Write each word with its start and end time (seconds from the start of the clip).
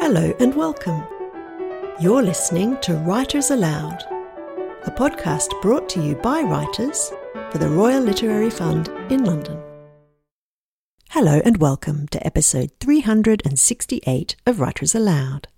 Hello 0.00 0.32
and 0.38 0.54
welcome. 0.54 1.02
You're 2.00 2.22
listening 2.22 2.78
to 2.82 2.94
Writers 2.94 3.50
Aloud, 3.50 4.04
a 4.84 4.90
podcast 4.92 5.60
brought 5.60 5.88
to 5.90 6.00
you 6.00 6.14
by 6.14 6.40
writers 6.40 7.12
for 7.50 7.58
the 7.58 7.68
Royal 7.68 8.00
Literary 8.00 8.48
Fund 8.48 8.88
in 9.10 9.24
London. 9.24 9.60
Hello 11.10 11.42
and 11.44 11.56
welcome 11.58 12.06
to 12.08 12.24
episode 12.24 12.70
368 12.78 14.36
of 14.46 14.60
Writers 14.60 14.94
Aloud. 14.94 15.48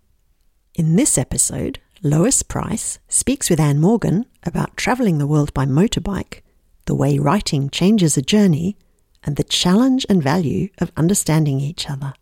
In 0.75 0.97
this 0.97 1.19
episode, 1.19 1.79
Lois 2.03 2.43
Pryce 2.43 2.99
speaks 3.09 3.51
with 3.51 3.61
Ann 3.61 3.79
Morgan 3.79 4.25
about 4.43 4.77
travelling 4.77 5.19
the 5.19 5.29
world 5.29 5.53
by 5.53 5.67
motorbike, 5.67 6.41
the 6.87 6.95
way 6.95 7.19
writing 7.19 7.69
changes 7.69 8.17
a 8.17 8.23
journey, 8.23 8.79
and 9.23 9.37
the 9.37 9.45
challenge 9.45 10.07
and 10.09 10.23
value 10.23 10.71
of 10.79 10.93
understanding 10.97 11.61
each 11.61 11.91
other. 11.91 12.15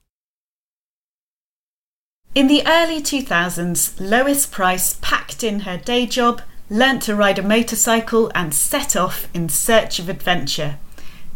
In 2.38 2.46
the 2.46 2.64
early 2.68 3.02
2000s, 3.02 3.98
Lois 3.98 4.46
Pryce 4.46 4.96
packed 5.02 5.42
in 5.42 5.62
her 5.62 5.76
day 5.76 6.06
job, 6.06 6.40
learnt 6.70 7.02
to 7.02 7.16
ride 7.16 7.40
a 7.40 7.42
motorcycle, 7.42 8.30
and 8.32 8.54
set 8.54 8.94
off 8.94 9.26
in 9.34 9.48
search 9.48 9.98
of 9.98 10.08
adventure. 10.08 10.76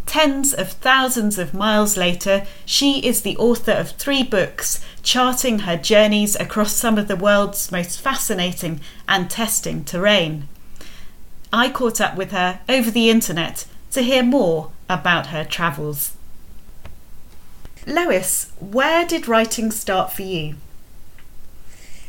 Tens 0.06 0.54
of 0.54 0.70
thousands 0.70 1.40
of 1.40 1.54
miles 1.54 1.96
later, 1.96 2.46
she 2.64 3.00
is 3.00 3.22
the 3.22 3.36
author 3.38 3.72
of 3.72 3.90
three 3.90 4.22
books 4.22 4.80
charting 5.02 5.66
her 5.66 5.76
journeys 5.76 6.36
across 6.36 6.72
some 6.72 6.96
of 6.96 7.08
the 7.08 7.16
world's 7.16 7.72
most 7.72 8.00
fascinating 8.00 8.80
and 9.08 9.28
testing 9.28 9.84
terrain. 9.84 10.46
I 11.52 11.68
caught 11.68 12.00
up 12.00 12.14
with 12.14 12.30
her 12.30 12.60
over 12.68 12.92
the 12.92 13.10
internet 13.10 13.64
to 13.90 14.02
hear 14.02 14.22
more 14.22 14.70
about 14.88 15.26
her 15.34 15.42
travels. 15.42 16.16
Lois, 17.88 18.52
where 18.60 19.04
did 19.04 19.26
writing 19.26 19.72
start 19.72 20.12
for 20.12 20.22
you? 20.22 20.54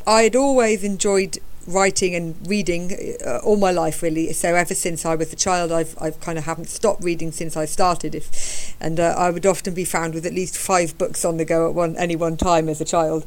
I'd 0.06 0.36
always 0.36 0.84
enjoyed 0.84 1.38
writing 1.66 2.14
and 2.14 2.36
reading 2.46 3.16
uh, 3.26 3.38
all 3.38 3.56
my 3.56 3.70
life 3.70 4.02
really. 4.02 4.32
So 4.32 4.54
ever 4.54 4.74
since 4.74 5.06
I 5.06 5.14
was 5.14 5.32
a 5.32 5.36
child 5.36 5.72
I've 5.72 5.96
I've 6.00 6.20
kind 6.20 6.38
of 6.38 6.44
haven't 6.44 6.68
stopped 6.68 7.02
reading 7.02 7.32
since 7.32 7.56
I 7.56 7.64
started 7.64 8.14
if 8.14 8.76
and 8.80 9.00
uh, 9.00 9.14
I 9.16 9.30
would 9.30 9.46
often 9.46 9.74
be 9.74 9.84
found 9.84 10.14
with 10.14 10.26
at 10.26 10.34
least 10.34 10.56
five 10.56 10.96
books 10.98 11.24
on 11.24 11.38
the 11.38 11.44
go 11.44 11.68
at 11.68 11.74
one 11.74 11.96
any 11.96 12.16
one 12.16 12.36
time 12.36 12.68
as 12.68 12.80
a 12.80 12.84
child. 12.84 13.24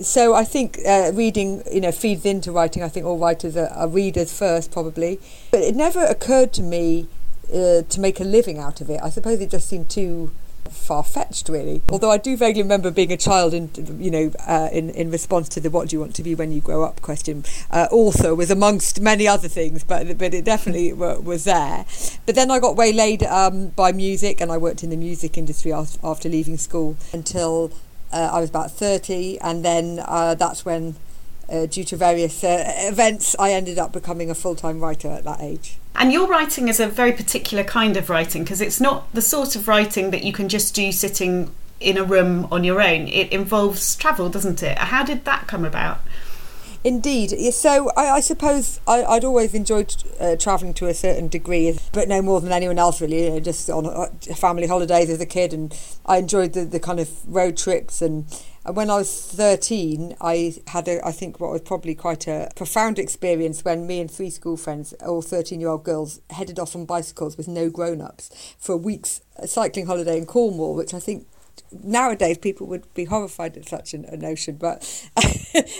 So 0.00 0.34
I 0.34 0.44
think 0.44 0.78
uh, 0.86 1.10
reading 1.14 1.62
you 1.70 1.80
know 1.80 1.92
feeds 1.92 2.24
into 2.24 2.52
writing. 2.52 2.82
I 2.82 2.88
think 2.88 3.06
all 3.06 3.18
writers 3.18 3.56
are, 3.56 3.68
are 3.70 3.88
readers 3.88 4.36
first 4.36 4.70
probably. 4.70 5.20
But 5.50 5.62
it 5.62 5.74
never 5.74 6.04
occurred 6.04 6.52
to 6.54 6.62
me 6.62 7.08
uh, 7.52 7.82
to 7.82 8.00
make 8.00 8.20
a 8.20 8.24
living 8.24 8.58
out 8.58 8.80
of 8.80 8.88
it. 8.88 9.00
I 9.02 9.10
suppose 9.10 9.40
it 9.40 9.50
just 9.50 9.68
seemed 9.68 9.90
too 9.90 10.30
far 10.70 11.02
fetched, 11.02 11.48
really. 11.48 11.82
Although 11.90 12.10
I 12.10 12.18
do 12.18 12.36
vaguely 12.36 12.62
remember 12.62 12.90
being 12.90 13.12
a 13.12 13.16
child, 13.16 13.54
and 13.54 13.68
you 14.00 14.10
know, 14.10 14.32
uh, 14.46 14.68
in 14.72 14.90
in 14.90 15.10
response 15.10 15.48
to 15.50 15.60
the 15.60 15.70
"What 15.70 15.88
do 15.88 15.96
you 15.96 16.00
want 16.00 16.14
to 16.16 16.22
be 16.22 16.34
when 16.34 16.52
you 16.52 16.60
grow 16.60 16.84
up?" 16.84 17.00
question, 17.02 17.44
uh, 17.70 17.88
also 17.90 18.34
was 18.34 18.50
amongst 18.50 19.00
many 19.00 19.28
other 19.28 19.48
things, 19.48 19.84
but 19.84 20.18
but 20.18 20.34
it 20.34 20.44
definitely 20.44 20.92
was 20.92 21.44
there. 21.44 21.84
But 22.26 22.34
then 22.34 22.50
I 22.50 22.58
got 22.58 22.76
waylaid 22.76 23.22
um, 23.24 23.68
by 23.68 23.92
music, 23.92 24.40
and 24.40 24.50
I 24.50 24.58
worked 24.58 24.82
in 24.82 24.90
the 24.90 24.96
music 24.96 25.36
industry 25.36 25.72
after 25.72 26.28
leaving 26.28 26.56
school 26.56 26.96
until 27.12 27.72
uh, 28.12 28.30
I 28.32 28.40
was 28.40 28.50
about 28.50 28.70
thirty, 28.70 29.38
and 29.40 29.64
then 29.64 30.02
uh, 30.06 30.34
that's 30.34 30.64
when. 30.64 30.96
Uh, 31.50 31.66
due 31.66 31.82
to 31.82 31.96
various 31.96 32.44
uh, 32.44 32.62
events, 32.86 33.34
I 33.38 33.52
ended 33.52 33.76
up 33.76 33.92
becoming 33.92 34.30
a 34.30 34.34
full 34.34 34.54
time 34.54 34.80
writer 34.80 35.08
at 35.08 35.24
that 35.24 35.40
age. 35.40 35.78
And 35.96 36.12
your 36.12 36.28
writing 36.28 36.68
is 36.68 36.78
a 36.78 36.86
very 36.86 37.12
particular 37.12 37.64
kind 37.64 37.96
of 37.96 38.08
writing 38.08 38.44
because 38.44 38.60
it's 38.60 38.80
not 38.80 39.12
the 39.12 39.20
sort 39.20 39.56
of 39.56 39.66
writing 39.66 40.12
that 40.12 40.22
you 40.22 40.32
can 40.32 40.48
just 40.48 40.74
do 40.74 40.92
sitting 40.92 41.50
in 41.80 41.96
a 41.96 42.04
room 42.04 42.46
on 42.52 42.62
your 42.62 42.80
own. 42.80 43.08
It 43.08 43.32
involves 43.32 43.96
travel, 43.96 44.28
doesn't 44.28 44.62
it? 44.62 44.78
How 44.78 45.02
did 45.02 45.24
that 45.24 45.48
come 45.48 45.64
about? 45.64 46.00
Indeed. 46.82 47.52
So 47.52 47.90
I, 47.96 48.10
I 48.12 48.20
suppose 48.20 48.80
I, 48.86 49.02
would 49.02 49.24
always 49.24 49.52
enjoyed 49.52 49.94
uh, 50.18 50.36
travelling 50.36 50.72
to 50.74 50.86
a 50.86 50.94
certain 50.94 51.28
degree, 51.28 51.78
but 51.92 52.08
no 52.08 52.22
more 52.22 52.40
than 52.40 52.52
anyone 52.52 52.78
else 52.78 53.02
really. 53.02 53.24
You 53.24 53.30
know, 53.30 53.40
just 53.40 53.68
on 53.68 53.84
uh, 53.84 54.06
family 54.34 54.66
holidays 54.66 55.10
as 55.10 55.20
a 55.20 55.26
kid, 55.26 55.52
and 55.52 55.76
I 56.06 56.18
enjoyed 56.18 56.54
the, 56.54 56.64
the 56.64 56.80
kind 56.80 56.98
of 56.98 57.10
road 57.26 57.58
trips 57.58 58.00
and 58.00 58.24
and 58.59 58.59
when 58.72 58.90
I 58.90 58.96
was 58.96 59.26
13, 59.32 60.16
I 60.20 60.54
had, 60.68 60.88
a, 60.88 61.06
I 61.06 61.12
think, 61.12 61.40
what 61.40 61.52
was 61.52 61.62
probably 61.62 61.94
quite 61.94 62.26
a 62.26 62.50
profound 62.54 62.98
experience 62.98 63.64
when 63.64 63.86
me 63.86 64.00
and 64.00 64.10
three 64.10 64.30
school 64.30 64.56
friends, 64.56 64.92
all 65.04 65.22
13 65.22 65.60
year 65.60 65.70
old 65.70 65.84
girls, 65.84 66.20
headed 66.30 66.58
off 66.58 66.74
on 66.76 66.84
bicycles 66.84 67.36
with 67.36 67.48
no 67.48 67.70
grown 67.70 68.00
ups 68.00 68.54
for 68.58 68.72
a 68.72 68.76
week's 68.78 69.20
cycling 69.46 69.86
holiday 69.86 70.18
in 70.18 70.26
Cornwall, 70.26 70.74
which 70.74 70.94
I 70.94 71.00
think 71.00 71.26
nowadays 71.72 72.38
people 72.38 72.66
would 72.66 72.92
be 72.94 73.04
horrified 73.04 73.56
at 73.56 73.68
such 73.68 73.94
a, 73.94 73.98
a 74.12 74.16
notion, 74.16 74.56
but 74.56 74.80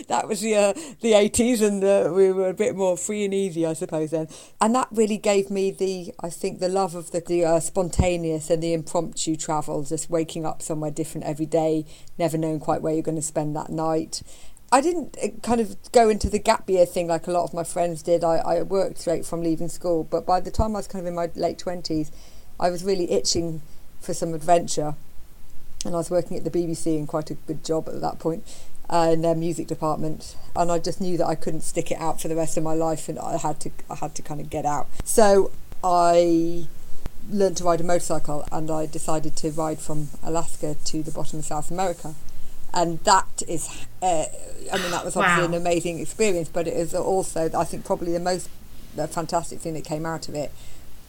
that 0.08 0.24
was 0.26 0.40
the 0.40 0.56
uh, 0.56 0.72
the 1.00 1.14
eighties, 1.14 1.60
and 1.60 1.82
uh, 1.82 2.10
we 2.14 2.32
were 2.32 2.48
a 2.48 2.54
bit 2.54 2.76
more 2.76 2.96
free 2.96 3.24
and 3.24 3.34
easy, 3.34 3.66
I 3.66 3.72
suppose. 3.72 4.10
Then, 4.10 4.28
and 4.60 4.74
that 4.74 4.88
really 4.90 5.18
gave 5.18 5.50
me 5.50 5.70
the 5.70 6.14
I 6.20 6.30
think 6.30 6.60
the 6.60 6.68
love 6.68 6.94
of 6.94 7.10
the, 7.10 7.20
the 7.20 7.44
uh, 7.44 7.60
spontaneous 7.60 8.50
and 8.50 8.62
the 8.62 8.72
impromptu 8.72 9.36
travel, 9.36 9.82
just 9.82 10.10
waking 10.10 10.46
up 10.46 10.62
somewhere 10.62 10.90
different 10.90 11.26
every 11.26 11.46
day, 11.46 11.84
never 12.18 12.38
knowing 12.38 12.60
quite 12.60 12.82
where 12.82 12.94
you're 12.94 13.02
going 13.02 13.16
to 13.16 13.22
spend 13.22 13.56
that 13.56 13.70
night. 13.70 14.22
I 14.72 14.80
didn't 14.80 15.16
uh, 15.22 15.28
kind 15.42 15.60
of 15.60 15.76
go 15.90 16.08
into 16.08 16.30
the 16.30 16.38
gap 16.38 16.70
year 16.70 16.86
thing 16.86 17.08
like 17.08 17.26
a 17.26 17.32
lot 17.32 17.42
of 17.44 17.52
my 17.52 17.64
friends 17.64 18.02
did. 18.02 18.22
I, 18.22 18.36
I 18.36 18.62
worked 18.62 18.98
straight 18.98 19.26
from 19.26 19.42
leaving 19.42 19.68
school, 19.68 20.04
but 20.04 20.24
by 20.24 20.40
the 20.40 20.50
time 20.52 20.76
I 20.76 20.78
was 20.78 20.86
kind 20.86 21.04
of 21.04 21.08
in 21.08 21.14
my 21.16 21.30
late 21.34 21.58
twenties, 21.58 22.12
I 22.58 22.70
was 22.70 22.84
really 22.84 23.10
itching 23.10 23.62
for 24.00 24.14
some 24.14 24.32
adventure 24.32 24.94
and 25.84 25.94
I 25.94 25.98
was 25.98 26.10
working 26.10 26.36
at 26.36 26.44
the 26.44 26.50
BBC 26.50 26.98
in 26.98 27.06
quite 27.06 27.30
a 27.30 27.34
good 27.34 27.64
job 27.64 27.88
at 27.88 28.00
that 28.00 28.18
point 28.18 28.44
uh, 28.90 29.10
in 29.12 29.22
their 29.22 29.34
music 29.34 29.66
department. 29.66 30.36
And 30.54 30.70
I 30.70 30.78
just 30.78 31.00
knew 31.00 31.16
that 31.16 31.26
I 31.26 31.34
couldn't 31.34 31.62
stick 31.62 31.90
it 31.90 31.98
out 31.98 32.20
for 32.20 32.28
the 32.28 32.36
rest 32.36 32.56
of 32.56 32.64
my 32.64 32.74
life 32.74 33.08
and 33.08 33.18
I 33.18 33.38
had 33.38 33.60
to 33.60 33.70
I 33.88 33.94
had 33.94 34.14
to 34.16 34.22
kind 34.22 34.40
of 34.40 34.50
get 34.50 34.66
out. 34.66 34.88
So 35.04 35.52
I 35.82 36.66
learned 37.30 37.58
to 37.58 37.64
ride 37.64 37.80
a 37.80 37.84
motorcycle 37.84 38.46
and 38.50 38.70
I 38.70 38.86
decided 38.86 39.36
to 39.36 39.50
ride 39.50 39.78
from 39.78 40.08
Alaska 40.22 40.76
to 40.86 41.02
the 41.02 41.12
bottom 41.12 41.38
of 41.38 41.44
South 41.44 41.70
America. 41.70 42.14
And 42.74 42.98
that 43.00 43.42
is 43.48 43.86
uh, 44.02 44.24
I 44.72 44.78
mean 44.78 44.90
that 44.90 45.04
was 45.04 45.16
obviously 45.16 45.42
wow. 45.42 45.48
an 45.48 45.54
amazing 45.54 45.98
experience 45.98 46.48
but 46.48 46.68
it 46.68 46.74
is 46.74 46.94
also 46.94 47.50
I 47.56 47.64
think 47.64 47.84
probably 47.84 48.12
the 48.12 48.20
most 48.20 48.50
the 48.94 49.06
fantastic 49.06 49.60
thing 49.60 49.74
that 49.74 49.84
came 49.84 50.04
out 50.04 50.28
of 50.28 50.34
it 50.34 50.50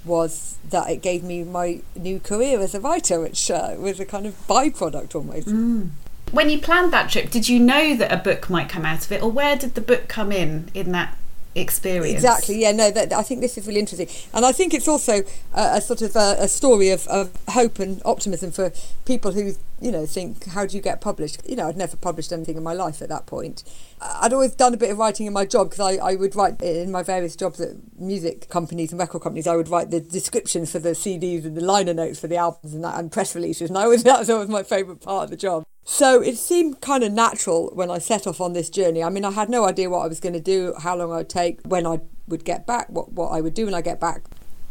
was 0.03 0.57
that 0.69 0.89
it 0.89 1.01
gave 1.01 1.23
me 1.23 1.44
my 1.44 1.81
new 1.95 2.19
career 2.19 2.59
as 2.59 2.73
a 2.73 2.79
writer, 2.79 3.19
which 3.19 3.51
uh, 3.51 3.75
was 3.78 4.00
a 4.00 4.06
kind 4.06 4.25
of 4.25 4.35
byproduct 4.47 5.16
almost. 5.16 5.47
Mm. 5.47 5.89
When 6.31 6.50
you 6.50 6.59
planned 6.59 6.94
that 6.94 7.09
trip, 7.09 7.29
did 7.29 7.50
you 7.50 7.59
know 7.59 7.95
that 7.95 8.11
a 8.11 8.17
book 8.17 8.50
might 8.50 8.69
come 8.69 8.85
out 8.85 9.06
of 9.06 9.11
it, 9.11 9.22
or 9.22 9.29
where 9.29 9.57
did 9.57 9.75
the 9.75 9.81
book 9.81 10.07
come 10.07 10.31
in 10.31 10.69
in 10.73 10.91
that 10.94 11.17
experience. 11.56 12.13
Exactly. 12.13 12.62
Yeah. 12.62 12.72
No. 12.72 12.91
That, 12.91 13.13
I 13.13 13.23
think 13.23 13.41
this 13.41 13.57
is 13.57 13.67
really 13.67 13.79
interesting, 13.79 14.07
and 14.34 14.45
I 14.45 14.51
think 14.51 14.73
it's 14.73 14.88
also 14.88 15.23
a, 15.53 15.78
a 15.78 15.81
sort 15.81 16.01
of 16.01 16.16
a, 16.16 16.38
a, 16.39 16.47
story 16.47 16.89
of, 16.89 17.07
of 17.07 17.31
hope 17.50 17.79
and 17.79 18.01
optimism 18.06 18.51
for 18.51 18.72
people 19.06 19.34
who 19.34 19.53
you 19.81 19.91
know 19.91 20.06
think, 20.06 20.45
how 20.47 20.66
do 20.66 20.75
you 20.75 20.81
get 20.81 21.01
published? 21.01 21.41
You 21.47 21.56
know, 21.56 21.67
I'd 21.67 21.78
never 21.78 21.97
published 21.97 22.31
anything 22.31 22.57
in 22.57 22.63
my 22.63 22.73
life 22.73 23.01
at 23.01 23.09
that 23.09 23.25
point. 23.25 23.63
I'd 24.01 24.34
always 24.34 24.56
done 24.56 24.73
a 24.73 24.78
bit 24.78 24.91
of 24.91 24.97
writing 24.97 25.25
in 25.25 25.34
my 25.34 25.45
job 25.45 25.69
because 25.69 25.79
I, 25.79 26.11
I 26.11 26.16
would 26.16 26.35
write 26.35 26.61
in 26.61 26.91
my 26.91 27.03
various 27.03 27.35
jobs 27.35 27.59
at 27.59 27.75
music 28.00 28.50
companies 28.50 28.91
and 28.91 29.00
record 29.00 29.22
companies. 29.22 29.47
I 29.47 29.56
would 29.56 29.69
write 29.69 29.91
the 29.91 30.00
descriptions 30.00 30.72
for 30.72 30.79
the 30.79 30.91
CDs 30.91 31.45
and 31.45 31.56
the 31.56 31.63
liner 31.63 31.94
notes 31.94 32.19
for 32.19 32.28
the 32.28 32.38
albums 32.38 32.73
and 32.73 32.84
that 32.84 32.97
and 32.97 33.11
press 33.11 33.35
releases, 33.35 33.69
and 33.69 33.78
I 33.78 33.88
was 33.88 34.03
that 34.06 34.19
was 34.19 34.29
always 34.29 34.50
my 34.50 34.63
favourite 34.63 35.01
part 35.01 35.25
of 35.25 35.29
the 35.29 35.38
job. 35.38 35.66
So 35.83 36.21
it 36.21 36.37
seemed 36.37 36.81
kind 36.81 37.03
of 37.03 37.11
natural 37.11 37.69
when 37.73 37.89
I 37.89 37.97
set 37.97 38.27
off 38.27 38.39
on 38.39 38.53
this 38.53 38.69
journey. 38.69 39.03
I 39.03 39.09
mean, 39.09 39.25
I 39.25 39.31
had 39.31 39.49
no 39.49 39.65
idea 39.65 39.89
what 39.89 39.99
I 39.99 40.07
was 40.07 40.19
going 40.19 40.33
to 40.33 40.39
do, 40.39 40.73
how 40.79 40.95
long 40.95 41.11
I'd 41.11 41.29
take, 41.29 41.59
when 41.63 41.85
I 41.87 41.99
would 42.27 42.45
get 42.45 42.65
back, 42.65 42.89
what, 42.89 43.11
what 43.11 43.29
I 43.29 43.41
would 43.41 43.53
do 43.53 43.65
when 43.65 43.73
I 43.73 43.81
get 43.81 43.99
back. 43.99 44.23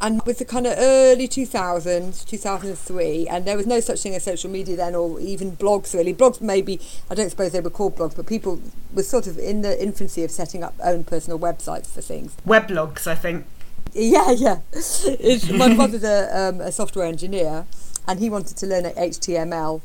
And 0.03 0.23
with 0.25 0.39
the 0.39 0.47
kind 0.47 0.67
of 0.67 0.75
early 0.79 1.29
2000s, 1.29 2.27
2003, 2.27 3.29
and 3.29 3.45
there 3.45 3.57
was 3.57 3.67
no 3.67 3.81
such 3.81 4.01
thing 4.01 4.15
as 4.15 4.25
social 4.25 4.51
media 4.51 4.75
then, 4.75 4.95
or 4.95 5.21
even 5.21 5.57
blogs 5.57 5.93
really. 5.93 6.15
Blogs, 6.15 6.41
maybe, 6.41 6.81
I 7.11 7.15
don't 7.15 7.29
suppose 7.29 7.53
they 7.53 7.61
were 7.61 7.69
called 7.69 7.97
blogs, 7.97 8.17
but 8.17 8.27
people 8.27 8.63
were 8.95 9.03
sort 9.03 9.27
of 9.27 9.39
in 9.39 9.61
the 9.61 9.83
infancy 9.83 10.25
of 10.25 10.31
setting 10.31 10.65
up 10.65 10.75
own 10.83 11.05
personal 11.05 11.39
websites 11.39 11.87
for 11.89 12.01
things. 12.01 12.35
Weblogs, 12.47 13.07
I 13.07 13.15
think. 13.15 13.45
Yeah, 13.93 14.31
yeah. 14.31 14.61
my 15.55 15.75
brother's 15.75 16.05
a, 16.05 16.49
um, 16.49 16.63
a 16.63 16.73
software 16.73 17.05
engineer, 17.05 17.67
and 18.09 18.21
he 18.21 18.31
wanted 18.31 18.57
to 18.57 18.67
learn 18.67 18.85
HTML 18.85 19.83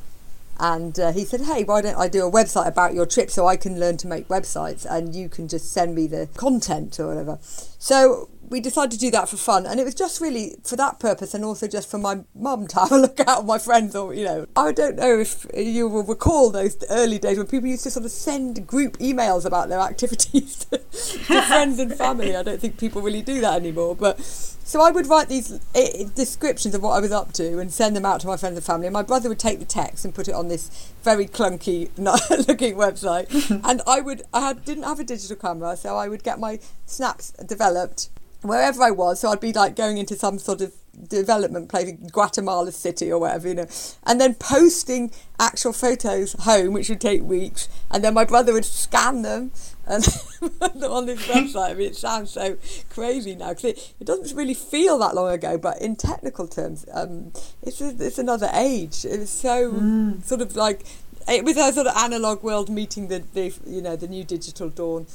and 0.60 1.00
uh, 1.00 1.12
he 1.12 1.26
said, 1.26 1.42
"Hey, 1.42 1.64
why 1.64 1.82
don't 1.82 1.98
I 1.98 2.08
do 2.08 2.26
a 2.26 2.32
website 2.32 2.68
about 2.68 2.94
your 2.94 3.06
trip 3.06 3.30
so 3.30 3.48
I 3.48 3.58
can 3.58 3.80
learn 3.80 3.98
to 3.98 4.08
make 4.08 4.28
websites, 4.28 4.86
and 4.90 5.16
you 5.16 5.30
can 5.30 5.48
just 5.48 5.72
send 5.72 5.96
me 5.96 6.08
the 6.08 6.28
content 6.36 7.00
or 7.00 7.08
whatever." 7.08 7.40
So 7.42 8.30
we 8.48 8.60
decided 8.60 8.92
to 8.92 8.98
do 8.98 9.12
that 9.12 9.28
for 9.28 9.38
fun, 9.38 9.66
and 9.66 9.80
it 9.80 9.84
was 9.84 9.96
just 9.96 10.22
really 10.22 10.56
for 10.64 10.76
that 10.76 11.00
purpose, 11.00 11.34
and 11.34 11.44
also 11.44 11.68
just 11.68 11.90
for 11.90 11.98
my 11.98 12.20
mum 12.34 12.68
to 12.68 12.80
have 12.80 12.92
a 12.92 12.98
look 12.98 13.20
at 13.20 13.46
my 13.46 13.58
friends, 13.58 13.96
or 13.96 14.14
you 14.14 14.24
know, 14.24 14.46
I 14.56 14.72
don't 14.72 14.96
know 14.96 15.20
if 15.20 15.46
you 15.56 15.88
will 15.88 16.04
recall 16.04 16.52
those 16.52 16.78
early 16.90 17.20
days 17.20 17.38
when 17.38 17.48
people 17.48 17.68
used 17.68 17.84
to 17.84 17.92
sort 17.92 18.06
of 18.06 18.12
send 18.12 18.66
group 18.66 18.98
emails 19.00 19.46
about 19.46 19.70
their 19.70 19.80
activities 19.80 20.66
to, 20.66 20.78
to 21.28 21.42
friends 21.42 21.80
and 21.80 21.94
family. 21.94 22.36
I 22.36 22.44
don't 22.44 22.60
think 22.60 22.78
people 22.78 23.02
really 23.02 23.22
do 23.22 23.42
that 23.42 23.56
anymore, 23.56 23.96
but 23.96 24.20
So 24.68 24.82
I 24.82 24.90
would 24.90 25.06
write 25.06 25.30
these 25.30 25.60
eh, 25.76 26.06
descriptions 26.16 26.74
of 26.74 26.82
what 26.82 26.94
I 26.94 27.00
was 27.00 27.12
up 27.12 27.34
to 27.34 27.60
and 27.60 27.72
send 27.72 27.96
them 27.96 28.04
out 28.04 28.22
to 28.22 28.28
my 28.28 28.36
friends 28.36 28.58
and 28.58 28.66
family. 28.66 28.88
And 28.88 28.94
my 28.94 29.04
brother 29.04 29.30
would 29.30 29.38
take 29.38 29.60
the 29.60 29.66
text 29.66 30.04
and 30.04 30.14
put 30.14 30.28
it 30.28 30.34
on 30.34 30.48
this 30.48 30.92
very 31.04 31.28
clunky 31.28 31.92
looking 32.48 32.76
website. 32.76 33.30
and 33.64 33.84
I 33.86 34.02
would, 34.02 34.24
I 34.34 34.42
had, 34.42 34.66
didn't 34.66 34.86
have 34.86 35.00
a 35.00 35.04
digital 35.04 35.36
camera, 35.36 35.78
so 35.78 35.96
I 35.96 36.08
would 36.08 36.24
get 36.24 36.40
my 36.40 36.60
snaps 36.88 37.32
developed 37.46 38.10
wherever 38.42 38.82
I 38.82 38.90
was. 38.90 39.20
So 39.20 39.30
I'd 39.30 39.40
be 39.40 39.54
like 39.54 39.76
going 39.76 40.00
into 40.00 40.16
some 40.16 40.40
sort 40.40 40.62
of 40.62 40.74
development 41.10 41.70
place, 41.70 41.90
in 41.90 42.08
Guatemala 42.08 42.72
City 42.72 43.12
or 43.12 43.20
whatever, 43.20 43.48
you 43.48 43.54
know, 43.54 43.68
and 44.04 44.20
then 44.20 44.34
posting 44.34 45.12
actual 45.40 45.74
photos 45.74 46.34
home, 46.40 46.74
which 46.74 46.90
would 46.90 47.02
take 47.02 47.22
weeks, 47.22 47.70
and 47.92 48.04
then 48.04 48.16
my 48.16 48.26
brother 48.26 48.54
would 48.54 48.66
scan 48.66 49.22
them 49.22 49.52
and 49.88 50.04
on 50.84 51.06
this 51.06 51.28
website. 51.28 51.72
I 51.72 51.74
mean, 51.74 51.90
it 51.90 51.96
sounds 51.96 52.32
so 52.32 52.58
crazy 52.90 53.36
now 53.36 53.50
because 53.50 53.66
it, 53.66 53.94
it 54.00 54.06
doesn't 54.06 54.36
really 54.36 54.54
feel 54.54 54.98
that 55.00 55.16
long 55.16 55.32
ago, 55.32 55.58
but 55.58 55.82
in 55.82 55.96
technical 55.96 56.48
terms, 56.48 56.86
um, 56.94 57.32
it's 57.62 57.82
a, 57.82 57.96
it's 58.00 58.18
another 58.18 58.50
age. 58.54 59.06
It 59.06 59.20
was 59.20 59.30
so 59.30 59.72
mm. 59.72 60.24
sort 60.24 60.42
of 60.42 60.56
like 60.56 60.86
it 61.28 61.44
was 61.44 61.58
a 61.58 61.72
sort 61.74 61.88
of 61.88 61.98
analog 61.98 62.44
world 62.44 62.70
meeting 62.70 63.08
the, 63.08 63.24
the 63.34 63.54
you 63.66 63.82
know 63.82 63.96
the 63.96 64.08
new 64.08 64.24
digital 64.24 64.70
dawn. 64.70 65.08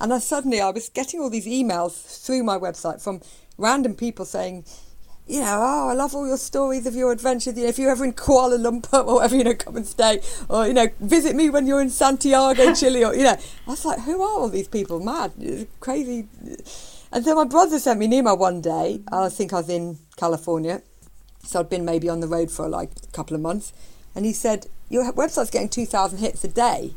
And 0.00 0.12
I 0.12 0.18
suddenly 0.18 0.60
I 0.60 0.70
was 0.70 0.88
getting 0.90 1.20
all 1.20 1.30
these 1.30 1.46
emails 1.46 2.24
through 2.24 2.42
my 2.42 2.58
website 2.58 3.02
from 3.02 3.22
random 3.56 3.94
people 3.94 4.26
saying, 4.26 4.64
you 5.28 5.40
know, 5.40 5.58
oh, 5.60 5.88
I 5.88 5.94
love 5.94 6.14
all 6.14 6.26
your 6.26 6.36
stories 6.36 6.86
of 6.86 6.94
your 6.94 7.10
adventures. 7.10 7.56
You 7.56 7.64
know, 7.64 7.68
if 7.68 7.78
you're 7.78 7.90
ever 7.90 8.04
in 8.04 8.12
Kuala 8.12 8.58
Lumpur 8.58 9.04
or 9.04 9.16
whatever, 9.16 9.36
you 9.36 9.44
know, 9.44 9.54
come 9.54 9.76
and 9.76 9.86
stay. 9.86 10.20
Or, 10.48 10.66
you 10.66 10.72
know, 10.72 10.86
visit 11.00 11.34
me 11.34 11.50
when 11.50 11.66
you're 11.66 11.80
in 11.80 11.90
Santiago, 11.90 12.72
Chile. 12.74 13.04
Or, 13.04 13.14
you 13.14 13.24
know, 13.24 13.36
I 13.66 13.70
was 13.70 13.84
like, 13.84 14.00
who 14.00 14.22
are 14.22 14.40
all 14.40 14.48
these 14.48 14.68
people? 14.68 15.00
Mad, 15.00 15.32
crazy. 15.80 16.28
And 17.10 17.24
so 17.24 17.34
my 17.34 17.44
brother 17.44 17.78
sent 17.80 17.98
me 17.98 18.06
an 18.06 18.12
email 18.12 18.36
one 18.36 18.60
day. 18.60 19.00
I 19.10 19.28
think 19.28 19.52
I 19.52 19.56
was 19.56 19.68
in 19.68 19.98
California. 20.16 20.82
So 21.42 21.60
I'd 21.60 21.70
been 21.70 21.84
maybe 21.84 22.08
on 22.08 22.20
the 22.20 22.28
road 22.28 22.50
for 22.50 22.68
like 22.68 22.90
a 23.08 23.12
couple 23.12 23.34
of 23.34 23.40
months. 23.40 23.72
And 24.14 24.24
he 24.24 24.32
said, 24.32 24.66
your 24.88 25.10
website's 25.12 25.50
getting 25.50 25.68
2,000 25.68 26.18
hits 26.18 26.44
a 26.44 26.48
day. 26.48 26.94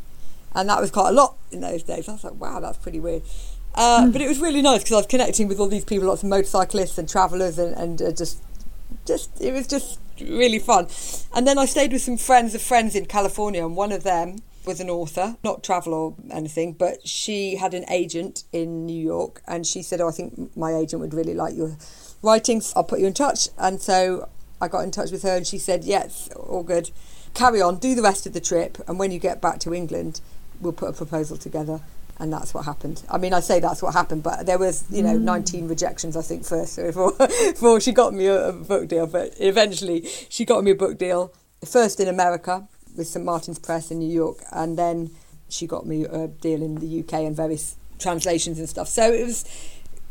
And 0.54 0.70
that 0.70 0.82
was 0.82 0.92
quite 0.92 1.10
a 1.10 1.14
lot 1.14 1.38
in 1.52 1.62
those 1.62 1.84
days. 1.84 2.08
I 2.08 2.14
was 2.14 2.24
like, 2.24 2.36
wow, 2.36 2.60
that's 2.60 2.78
pretty 2.78 3.00
weird. 3.00 3.24
Uh, 3.76 4.06
mm. 4.06 4.12
But 4.12 4.22
it 4.22 4.28
was 4.28 4.40
really 4.40 4.62
nice 4.62 4.80
because 4.80 4.94
I 4.94 4.98
was 4.98 5.06
connecting 5.08 5.48
with 5.48 5.60
all 5.60 5.68
these 5.68 5.86
people, 5.86 6.08
lots 6.08 6.24
of 6.24 6.30
motorcyclists 6.30 6.98
and 6.98 7.08
travellers, 7.08 7.58
and, 7.60 7.76
and 7.76 8.02
uh, 8.02 8.12
just, 8.12 8.40
just 9.06 9.30
it 9.42 9.54
was 9.54 9.68
just 9.68 10.00
really 10.22 10.60
fun. 10.60 10.88
And 11.34 11.48
then 11.48 11.58
I 11.58 11.66
stayed 11.66 11.92
with 11.92 12.02
some 12.02 12.18
friends 12.18 12.56
of 12.56 12.62
friends 12.62 12.96
in 12.96 13.06
California, 13.06 13.66
and 13.66 13.76
one 13.76 13.92
of 13.92 14.04
them 14.04 14.38
was 14.66 14.80
an 14.80 14.90
author, 14.90 15.38
not 15.44 15.64
travel 15.64 15.94
or 15.94 16.16
anything, 16.32 16.74
but 16.74 17.08
she 17.08 17.56
had 17.56 17.74
an 17.74 17.86
agent 17.90 18.44
in 18.52 18.86
New 18.86 19.02
York, 19.02 19.42
and 19.48 19.66
she 19.66 19.82
said, 19.82 20.02
"Oh, 20.02 20.10
I 20.10 20.12
think 20.12 20.56
my 20.56 20.76
agent 20.76 21.02
would 21.02 21.14
really 21.14 21.34
like 21.34 21.56
your 21.56 21.78
writings. 22.22 22.74
I'll 22.76 22.84
put 22.84 23.00
you 23.00 23.08
in 23.08 23.14
touch." 23.14 23.50
And 23.58 23.82
so 23.82 24.30
I 24.62 24.68
got 24.68 24.82
in 24.82 24.92
touch 24.92 25.12
with 25.12 25.24
her, 25.24 25.36
and 25.36 25.48
she 25.48 25.58
said, 25.58 25.84
"Yes, 25.84 26.30
all 26.36 26.64
good. 26.64 26.92
Carry 27.34 27.62
on, 27.62 27.78
do 27.78 27.96
the 27.96 28.02
rest 28.02 28.26
of 28.26 28.34
the 28.34 28.42
trip, 28.42 28.78
and 28.88 29.00
when 29.00 29.12
you 29.12 29.20
get 29.20 29.42
back 29.42 29.60
to 29.60 29.74
England, 29.74 30.20
we'll 30.60 30.74
put 30.74 30.90
a 30.90 30.94
proposal 30.94 31.38
together." 31.38 31.82
And 32.20 32.32
that's 32.32 32.54
what 32.54 32.66
happened. 32.66 33.02
I 33.10 33.18
mean, 33.18 33.34
I 33.34 33.40
say 33.40 33.60
that's 33.60 33.82
what 33.82 33.94
happened, 33.94 34.24
but 34.24 34.46
there 34.46 34.58
was, 34.58 34.84
you 34.90 35.02
know, 35.02 35.16
mm. 35.16 35.22
19 35.22 35.68
rejections, 35.68 36.18
I 36.18 36.22
think, 36.22 36.46
first 36.46 36.76
before, 36.76 37.14
before 37.18 37.80
she 37.80 37.94
got 37.94 38.14
me 38.14 38.28
a, 38.28 38.50
a, 38.50 38.54
book 38.54 38.90
deal. 38.90 39.08
But 39.08 39.34
eventually, 39.40 40.08
she 40.28 40.44
got 40.44 40.64
me 40.64 40.72
a 40.72 40.76
book 40.76 40.98
deal, 40.98 41.34
first 41.66 42.00
in 42.00 42.08
America 42.08 42.68
with 42.98 43.08
St 43.08 43.24
Martin's 43.24 43.58
Press 43.58 43.90
in 43.90 44.00
New 44.00 44.12
York, 44.12 44.40
and 44.52 44.78
then 44.78 45.12
she 45.48 45.66
got 45.66 45.86
me 45.86 46.04
a 46.04 46.28
deal 46.28 46.62
in 46.62 46.76
the 46.76 47.00
UK 47.00 47.14
and 47.14 47.36
various 47.36 47.78
translations 47.98 48.60
and 48.60 48.68
stuff. 48.68 48.90
So 48.90 49.12
it 49.12 49.26
was 49.26 49.46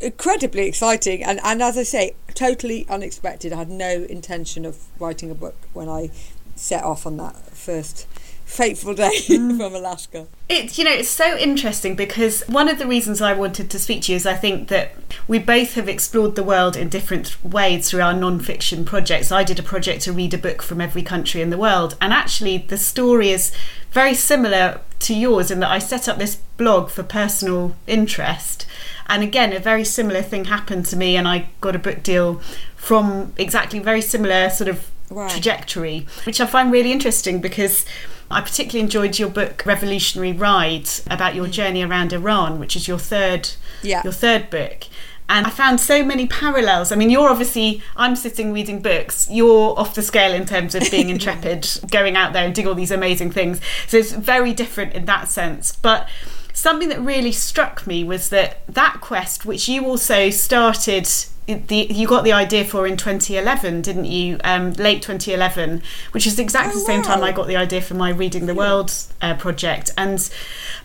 incredibly 0.01 0.67
exciting, 0.67 1.23
and, 1.23 1.41
and 1.45 1.63
as 1.63 1.77
I 1.77 1.83
say, 1.83 2.15
totally 2.35 2.87
unexpected. 2.89 3.53
I 3.53 3.57
had 3.57 3.71
no 3.71 4.05
intention 4.05 4.65
of 4.65 4.79
writing 4.99 5.31
a 5.31 5.35
book 5.35 5.57
when 5.75 5.89
I 5.89 6.11
set 6.57 6.85
off 6.85 7.07
on 7.07 7.19
that 7.19 7.37
first 7.37 8.07
fateful 8.49 8.95
day 8.95 9.11
mm. 9.29 9.57
from 9.57 9.75
Alaska. 9.75 10.27
It's 10.49 10.79
you 10.79 10.85
know 10.85 10.91
it's 10.91 11.09
so 11.09 11.37
interesting 11.37 11.95
because 11.95 12.43
one 12.49 12.69
of 12.69 12.79
the 12.79 12.87
reasons 12.87 13.21
I 13.21 13.35
wanted 13.35 13.71
to 13.71 13.79
speak 13.79 14.03
to 14.03 14.13
you 14.13 14.17
is 14.17 14.27
I 14.27 14.35
think 14.35 14.69
that 14.69 14.93
we 15.29 15.39
both 15.39 15.75
have 15.75 15.89
explored 15.89 16.35
the 16.35 16.43
world 16.43 16.75
in 16.77 16.89
different 16.89 17.37
ways 17.45 17.91
through 17.91 18.01
our 18.01 18.15
non-fiction 18.15 18.85
projects. 18.85 19.31
I 19.31 19.45
did 19.45 19.59
a 19.59 19.63
project 19.63 20.03
to 20.03 20.13
read 20.13 20.33
a 20.33 20.39
book 20.39 20.63
from 20.63 20.81
every 20.81 21.03
country 21.03 21.43
in 21.43 21.51
the 21.51 21.59
world, 21.59 21.97
and 22.01 22.13
actually 22.13 22.59
the 22.59 22.79
story 22.79 23.31
is 23.31 23.53
very 23.93 24.15
similar 24.15 24.81
to 25.01 25.15
yours 25.15 25.51
in 25.51 25.61
that 25.61 25.71
I 25.71 25.79
set 25.79 26.09
up 26.09 26.19
this 26.19 26.37
blog 26.57 26.91
for 26.91 27.03
personal 27.03 27.77
interest. 27.87 28.67
And 29.07 29.23
again, 29.23 29.53
a 29.53 29.59
very 29.59 29.85
similar 29.85 30.23
thing 30.23 30.47
happened 30.47 30.87
to 30.87 30.97
me, 30.97 31.17
and 31.17 31.29
I 31.29 31.51
got 31.61 31.77
a 31.77 31.79
book 31.79 32.03
deal 32.03 32.41
from 32.77 33.33
exactly 33.37 33.79
very 33.79 34.03
similar 34.03 34.51
sort 34.51 34.69
of 34.69 34.91
wow. 35.11 35.29
trajectory, 35.29 36.07
which 36.25 36.41
I 36.41 36.47
find 36.47 36.73
really 36.73 36.93
interesting 36.93 37.41
because 37.41 37.85
I 38.31 38.41
particularly 38.41 38.81
enjoyed 38.81 39.19
your 39.19 39.31
book 39.31 39.65
Revolutionary 39.65 40.33
Ride 40.33 40.89
about 41.09 41.35
your 41.35 41.47
mm. 41.47 41.53
journey 41.53 41.83
around 41.83 42.13
Iran, 42.13 42.59
which 42.59 42.77
is 42.77 42.87
your 42.87 42.99
third 42.99 43.51
yeah. 43.83 44.03
your 44.05 44.13
third 44.13 44.51
book. 44.51 44.85
And 45.31 45.47
I 45.47 45.51
found 45.51 45.79
so 45.79 46.03
many 46.03 46.27
parallels. 46.27 46.91
I 46.91 46.97
mean, 46.97 47.11
you're 47.11 47.29
obviously, 47.29 47.83
I'm 47.97 48.17
sitting 48.17 48.51
reading 48.51 48.81
books. 48.81 49.29
You're 49.31 49.79
off 49.79 49.95
the 49.95 50.01
scale 50.01 50.33
in 50.33 50.47
terms 50.47 50.75
of 50.75 50.91
being 50.91 51.11
intrepid, 51.11 51.69
going 51.91 52.17
out 52.17 52.33
there 52.33 52.47
and 52.47 52.55
doing 52.55 52.67
all 52.67 52.75
these 52.75 52.91
amazing 52.91 53.33
things. 53.33 53.61
So 53.89 53.99
it's 53.99 54.13
very 54.13 54.55
different 54.55 54.95
in 54.95 55.05
that 55.05 55.29
sense. 55.29 55.77
But 55.77 56.09
something 56.55 56.89
that 56.89 57.01
really 57.01 57.33
struck 57.33 57.87
me 57.87 58.05
was 58.05 58.31
that 58.31 58.67
that 58.69 58.99
quest, 59.03 59.45
which 59.45 59.69
you 59.69 59.85
also 59.85 60.31
started 60.31 61.07
the, 61.49 61.87
you 61.91 62.07
got 62.07 62.25
the 62.25 62.33
idea 62.33 62.65
for 62.65 62.87
in 62.87 62.97
2011, 62.97 63.81
didn't 63.83 64.05
you? 64.05 64.39
Um, 64.45 64.75
late 64.75 65.03
2011, 65.03 65.83
which 66.13 66.27
is 66.27 66.39
exactly 66.39 66.75
oh, 66.75 66.79
the 66.79 66.85
same 66.85 67.01
wow. 67.01 67.15
time 67.15 67.25
I 67.25 67.33
got 67.33 67.47
the 67.47 67.57
idea 67.57 67.81
for 67.81 67.95
my 67.95 68.11
Reading 68.11 68.47
the 68.47 68.55
World 68.55 68.93
uh, 69.23 69.35
project. 69.35 69.91
And 69.97 70.29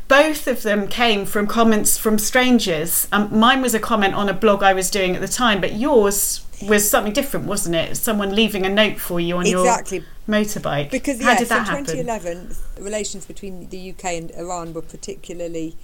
both 0.08 0.48
of 0.48 0.64
them 0.64 0.88
came 0.88 1.26
from 1.26 1.48
comments 1.48 1.98
from 1.98 2.18
strangers. 2.18 3.08
Um, 3.12 3.38
mine 3.38 3.62
was 3.62 3.74
a 3.74 3.80
comment 3.80 4.14
on 4.14 4.30
a 4.30 4.34
blog 4.34 4.64
I 4.64 4.74
was 4.74 4.90
doing 4.90 5.16
at 5.16 5.22
the 5.22 5.28
time, 5.28 5.60
but 5.60 5.74
yours 5.74 6.46
was 6.62 6.90
something 6.90 7.12
different, 7.12 7.46
wasn't 7.46 7.76
it? 7.76 7.98
Someone 7.98 8.34
leaving 8.34 8.66
a 8.66 8.70
note 8.70 9.00
for 9.00 9.20
you 9.20 9.36
on 9.38 9.46
exactly. 9.46 9.98
your 9.98 10.08
motorbike. 10.30 10.92
Because 10.92 11.20
yeah, 11.20 11.34
How 11.34 11.40
did 11.40 11.50
that 11.50 11.68
so 11.68 11.74
happen? 11.74 11.86
2011, 11.86 12.56
relations 12.80 13.26
between 13.26 13.68
the 13.70 13.92
UK 13.92 14.06
and 14.06 14.32
Iran 14.32 14.74
were 14.74 14.82
particularly 14.82 15.76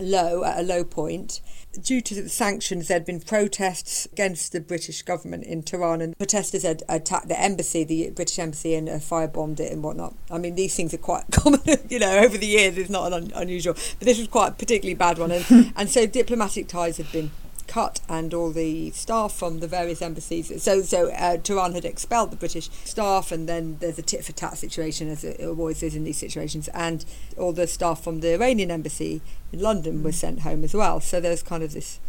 low 0.00 0.44
at 0.44 0.58
a 0.58 0.62
low 0.62 0.84
point 0.84 1.40
due 1.82 2.00
to 2.00 2.14
the 2.14 2.28
sanctions, 2.28 2.88
there 2.88 2.96
had 2.96 3.04
been 3.04 3.20
protests 3.20 4.06
against 4.12 4.52
the 4.52 4.60
British 4.60 5.02
government 5.02 5.44
in 5.44 5.62
Tehran, 5.62 6.00
and 6.00 6.16
protesters 6.16 6.62
had 6.62 6.82
attacked 6.88 7.28
the 7.28 7.38
embassy, 7.38 7.84
the 7.84 8.10
British 8.10 8.38
embassy, 8.38 8.74
and 8.74 8.88
uh, 8.88 8.92
firebombed 8.94 9.60
it 9.60 9.72
and 9.72 9.82
whatnot. 9.82 10.14
I 10.30 10.38
mean, 10.38 10.54
these 10.54 10.74
things 10.74 10.92
are 10.94 10.98
quite 10.98 11.24
common, 11.30 11.60
you 11.88 11.98
know, 11.98 12.18
over 12.18 12.38
the 12.38 12.46
years. 12.46 12.78
It's 12.78 12.90
not 12.90 13.12
un- 13.12 13.32
unusual, 13.34 13.74
but 13.98 14.06
this 14.06 14.18
was 14.18 14.28
quite 14.28 14.48
a 14.48 14.52
particularly 14.52 14.94
bad 14.94 15.18
one, 15.18 15.30
and, 15.30 15.72
and 15.76 15.88
so 15.88 16.06
diplomatic 16.06 16.68
ties 16.68 16.96
had 16.96 17.10
been 17.12 17.30
cut 17.68 18.00
and 18.08 18.34
all 18.34 18.50
the 18.50 18.90
staff 18.90 19.32
from 19.32 19.60
the 19.60 19.68
various 19.68 20.02
embassies. 20.02 20.50
So, 20.62 20.82
so 20.82 21.12
uh, 21.12 21.36
Tehran 21.36 21.74
had 21.74 21.84
expelled 21.84 22.32
the 22.32 22.36
British 22.36 22.68
staff, 22.84 23.30
and 23.30 23.48
then 23.48 23.76
there's 23.78 23.98
a 23.98 24.02
tit 24.02 24.24
for 24.24 24.32
tat 24.32 24.58
situation, 24.58 25.08
as 25.08 25.22
it 25.22 25.40
always 25.40 25.82
is 25.82 25.94
in 25.94 26.02
these 26.02 26.18
situations, 26.18 26.68
and 26.68 27.04
all 27.36 27.52
the 27.52 27.66
staff 27.66 28.02
from 28.02 28.20
the 28.20 28.34
Iranian 28.34 28.70
embassy 28.70 29.20
in 29.52 29.60
London 29.60 30.02
were 30.02 30.12
sent 30.12 30.40
home 30.40 30.64
as 30.64 30.74
well. 30.74 31.00
So 31.00 31.20
there's 31.20 31.42
kind 31.42 31.62
of 31.62 31.72
this 31.72 32.00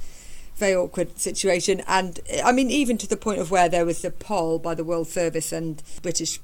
very 0.56 0.76
awkward 0.76 1.20
situation, 1.20 1.84
and 1.88 2.20
I 2.44 2.52
mean, 2.52 2.72
even 2.72 2.98
to 2.98 3.08
the 3.08 3.18
point 3.18 3.40
of 3.40 3.52
where 3.52 3.70
there 3.70 3.86
was 3.86 4.04
a 4.04 4.12
poll 4.12 4.60
by 4.60 4.74
the 4.74 4.84
World 4.84 5.08
Service 5.08 5.52
and 5.52 5.84
British 6.02 6.40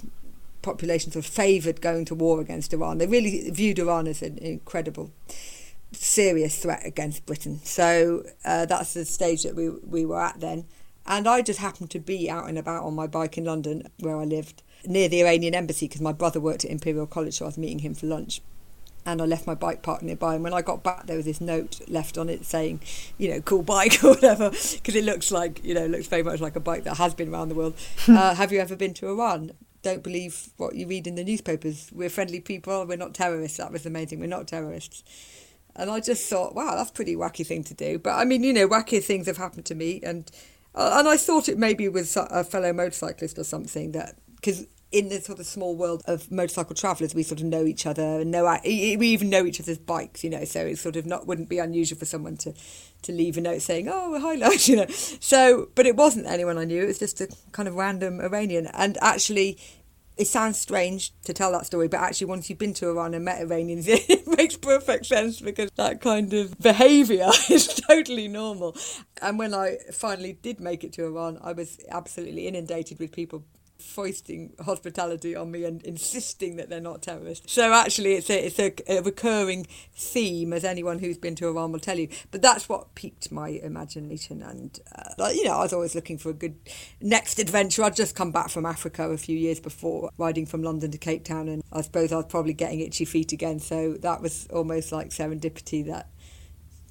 population 0.61 1.11
sort 1.11 1.25
of 1.25 1.31
favoured 1.31 1.79
going 1.79 2.05
to 2.05 2.15
war 2.15 2.41
against 2.41 2.73
Iran. 2.73 2.97
They 2.97 3.07
really 3.07 3.49
viewed 3.51 3.77
Iran 3.77 4.07
as 4.07 4.21
an 4.21 4.37
incredible 4.39 5.11
serious 6.01 6.57
threat 6.57 6.85
against 6.85 7.25
Britain. 7.25 7.59
So 7.63 8.23
uh, 8.43 8.65
that's 8.65 8.93
the 8.93 9.05
stage 9.05 9.43
that 9.43 9.55
we 9.55 9.69
we 9.69 10.05
were 10.05 10.21
at 10.21 10.39
then. 10.39 10.65
And 11.07 11.27
I 11.27 11.41
just 11.41 11.59
happened 11.59 11.91
to 11.91 11.99
be 11.99 12.29
out 12.29 12.49
and 12.49 12.57
about 12.57 12.83
on 12.83 12.95
my 12.95 13.07
bike 13.07 13.37
in 13.37 13.45
London, 13.45 13.87
where 13.99 14.17
I 14.17 14.23
lived, 14.23 14.63
near 14.85 15.07
the 15.07 15.21
Iranian 15.21 15.53
embassy, 15.53 15.87
because 15.87 16.01
my 16.01 16.11
brother 16.11 16.39
worked 16.39 16.65
at 16.65 16.71
Imperial 16.71 17.05
College, 17.05 17.35
so 17.35 17.45
I 17.45 17.49
was 17.49 17.57
meeting 17.57 17.79
him 17.79 17.93
for 17.93 18.07
lunch. 18.07 18.41
And 19.05 19.21
I 19.21 19.25
left 19.25 19.45
my 19.45 19.53
bike 19.53 19.83
parked 19.83 20.01
nearby. 20.01 20.33
And 20.33 20.43
when 20.43 20.53
I 20.53 20.63
got 20.63 20.83
back, 20.83 21.05
there 21.05 21.15
was 21.15 21.25
this 21.25 21.39
note 21.39 21.79
left 21.87 22.17
on 22.17 22.27
it 22.27 22.43
saying, 22.43 22.81
you 23.19 23.29
know, 23.29 23.39
cool 23.39 23.61
bike 23.61 23.99
or 24.03 24.15
whatever, 24.15 24.49
because 24.49 24.95
it 24.95 25.03
looks 25.03 25.31
like, 25.31 25.63
you 25.63 25.75
know, 25.75 25.85
looks 25.85 26.07
very 26.07 26.23
much 26.23 26.41
like 26.41 26.55
a 26.55 26.59
bike 26.59 26.85
that 26.85 26.97
has 26.97 27.13
been 27.13 27.31
around 27.31 27.49
the 27.49 27.55
world. 27.55 27.75
uh, 28.07 28.33
have 28.33 28.51
you 28.51 28.59
ever 28.59 28.75
been 28.75 28.95
to 28.95 29.07
Iran? 29.07 29.51
Don't 29.83 30.01
believe 30.01 30.49
what 30.57 30.73
you 30.73 30.87
read 30.87 31.05
in 31.05 31.13
the 31.13 31.23
newspapers. 31.23 31.91
We're 31.93 32.09
friendly 32.09 32.39
people. 32.39 32.83
We're 32.87 32.97
not 32.97 33.13
terrorists. 33.13 33.57
That 33.57 33.71
was 33.71 33.85
amazing. 33.85 34.19
We're 34.19 34.25
not 34.25 34.47
terrorists. 34.47 35.03
And 35.75 35.89
I 35.89 35.99
just 35.99 36.29
thought, 36.29 36.55
wow, 36.55 36.75
that's 36.75 36.91
pretty 36.91 37.15
wacky 37.15 37.45
thing 37.45 37.63
to 37.65 37.73
do. 37.73 37.99
But 37.99 38.15
I 38.15 38.25
mean, 38.25 38.43
you 38.43 38.53
know, 38.53 38.67
wacky 38.67 39.03
things 39.03 39.27
have 39.27 39.37
happened 39.37 39.65
to 39.65 39.75
me, 39.75 39.99
and 40.03 40.29
uh, 40.73 40.95
and 40.99 41.07
I 41.07 41.17
thought 41.17 41.49
it 41.49 41.57
maybe 41.57 41.87
was 41.89 42.15
a 42.17 42.43
fellow 42.43 42.73
motorcyclist 42.73 43.37
or 43.37 43.43
something 43.43 43.91
that 43.91 44.15
because 44.35 44.65
in 44.91 45.09
the 45.09 45.19
sort 45.19 45.39
of 45.39 45.45
small 45.45 45.75
world 45.75 46.03
of 46.07 46.31
motorcycle 46.31 46.75
travellers, 46.75 47.13
we 47.13 47.23
sort 47.23 47.41
of 47.41 47.47
know 47.47 47.65
each 47.65 47.85
other 47.85 48.21
and 48.21 48.31
know 48.31 48.57
we 48.63 49.07
even 49.07 49.29
know 49.29 49.45
each 49.45 49.59
other's 49.59 49.77
bikes, 49.77 50.23
you 50.23 50.29
know. 50.29 50.45
So 50.45 50.61
it's 50.61 50.79
sort 50.79 50.95
of 50.95 51.05
not 51.05 51.27
wouldn't 51.27 51.49
be 51.49 51.59
unusual 51.59 51.99
for 51.99 52.05
someone 52.05 52.37
to 52.37 52.53
to 53.01 53.11
leave 53.11 53.37
a 53.37 53.41
note 53.41 53.61
saying, 53.61 53.89
"Oh, 53.89 54.17
hi, 54.19 54.35
love," 54.35 54.61
you 54.67 54.77
know. 54.77 54.87
So, 54.87 55.69
but 55.75 55.85
it 55.85 55.97
wasn't 55.97 56.27
anyone 56.27 56.57
I 56.57 56.63
knew. 56.63 56.83
It 56.83 56.87
was 56.87 56.99
just 56.99 57.19
a 57.19 57.27
kind 57.51 57.67
of 57.67 57.75
random 57.75 58.21
Iranian, 58.21 58.67
and 58.67 58.97
actually 59.01 59.57
it 60.17 60.27
sounds 60.27 60.59
strange 60.59 61.13
to 61.23 61.33
tell 61.33 61.51
that 61.51 61.65
story, 61.65 61.87
but 61.87 61.99
actually, 61.99 62.27
once 62.27 62.49
you've 62.49 62.59
been 62.59 62.73
to 62.75 62.89
Iran 62.89 63.13
and 63.13 63.25
met 63.25 63.41
Iranians, 63.41 63.85
it 63.87 64.27
makes 64.37 64.55
perfect 64.55 65.05
sense 65.05 65.41
because 65.41 65.69
that 65.75 66.01
kind 66.01 66.33
of 66.33 66.57
behaviour 66.59 67.29
is 67.49 67.67
totally 67.67 68.27
normal. 68.27 68.75
And 69.21 69.37
when 69.37 69.53
I 69.53 69.77
finally 69.93 70.33
did 70.33 70.59
make 70.59 70.83
it 70.83 70.93
to 70.93 71.05
Iran, 71.05 71.39
I 71.41 71.51
was 71.53 71.79
absolutely 71.89 72.47
inundated 72.47 72.99
with 72.99 73.11
people 73.11 73.43
foisting 73.85 74.53
hospitality 74.63 75.35
on 75.35 75.51
me 75.51 75.63
and 75.63 75.81
insisting 75.83 76.55
that 76.55 76.69
they're 76.69 76.81
not 76.81 77.01
terrorists. 77.01 77.53
So 77.53 77.71
actually, 77.73 78.13
it's 78.13 78.29
a 78.29 78.45
it's 78.45 78.59
a, 78.59 78.97
a, 78.97 79.01
recurring 79.01 79.67
theme, 79.95 80.51
as 80.53 80.63
anyone 80.63 80.99
who's 80.99 81.17
been 81.17 81.35
to 81.35 81.47
Iran 81.47 81.71
will 81.71 81.79
tell 81.79 81.99
you. 81.99 82.09
But 82.31 82.41
that's 82.41 82.67
what 82.67 82.95
piqued 82.95 83.31
my 83.31 83.49
imagination, 83.49 84.41
and 84.41 84.77
uh, 85.19 85.29
you 85.29 85.45
know, 85.45 85.53
I 85.53 85.63
was 85.63 85.73
always 85.73 85.95
looking 85.95 86.17
for 86.17 86.29
a 86.29 86.33
good 86.33 86.55
next 86.99 87.39
adventure. 87.39 87.83
I'd 87.83 87.95
just 87.95 88.15
come 88.15 88.31
back 88.31 88.49
from 88.49 88.65
Africa 88.65 89.09
a 89.09 89.17
few 89.17 89.37
years 89.37 89.59
before, 89.59 90.09
riding 90.17 90.45
from 90.45 90.63
London 90.63 90.91
to 90.91 90.97
Cape 90.97 91.23
Town, 91.23 91.47
and 91.47 91.63
I 91.71 91.81
suppose 91.81 92.11
I 92.11 92.17
was 92.17 92.25
probably 92.25 92.53
getting 92.53 92.79
itchy 92.79 93.05
feet 93.05 93.31
again. 93.31 93.59
So 93.59 93.93
that 94.01 94.21
was 94.21 94.47
almost 94.47 94.91
like 94.91 95.09
serendipity 95.09 95.85
that 95.87 96.09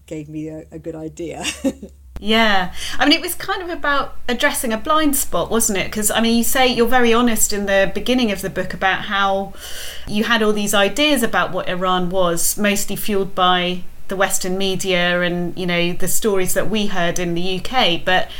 gave 0.07 0.29
me 0.29 0.49
a, 0.49 0.65
a 0.71 0.79
good 0.79 0.95
idea. 0.95 1.45
Yeah. 2.21 2.73
I 2.99 3.05
mean, 3.05 3.19
it 3.19 3.21
was 3.21 3.35
kind 3.35 3.63
of 3.63 3.69
about 3.69 4.17
addressing 4.29 4.73
a 4.73 4.79
blind 4.79 5.17
spot, 5.17 5.51
wasn't 5.51 5.79
it? 5.79 5.87
Because, 5.87 6.11
I 6.11 6.21
mean, 6.21 6.39
you 6.39 6.45
say 6.45 6.67
you're 6.67 6.87
very 6.87 7.13
honest 7.13 7.53
in 7.53 7.67
the 7.67 7.91
beginning 7.95 8.31
of 8.31 8.41
the 8.41 8.51
book 8.51 8.73
about 8.73 9.03
how 9.03 9.53
you 10.07 10.25
had 10.25 10.43
all 10.43 10.53
these 10.53 10.75
ideas 10.75 11.23
about 11.23 11.53
what 11.53 11.69
Iran 11.69 12.11
was, 12.11 12.57
mostly 12.57 12.97
fueled 12.97 13.35
by 13.35 13.83
the 14.09 14.17
Western 14.17 14.57
media 14.57 15.23
and, 15.23 15.59
you 15.59 15.67
know, 15.67 15.93
the 15.93 16.09
stories 16.09 16.55
that 16.55 16.71
we 16.71 16.87
heard 16.87 17.19
in 17.19 17.35
the 17.35 17.61
UK, 17.61 18.05
but 18.05 18.31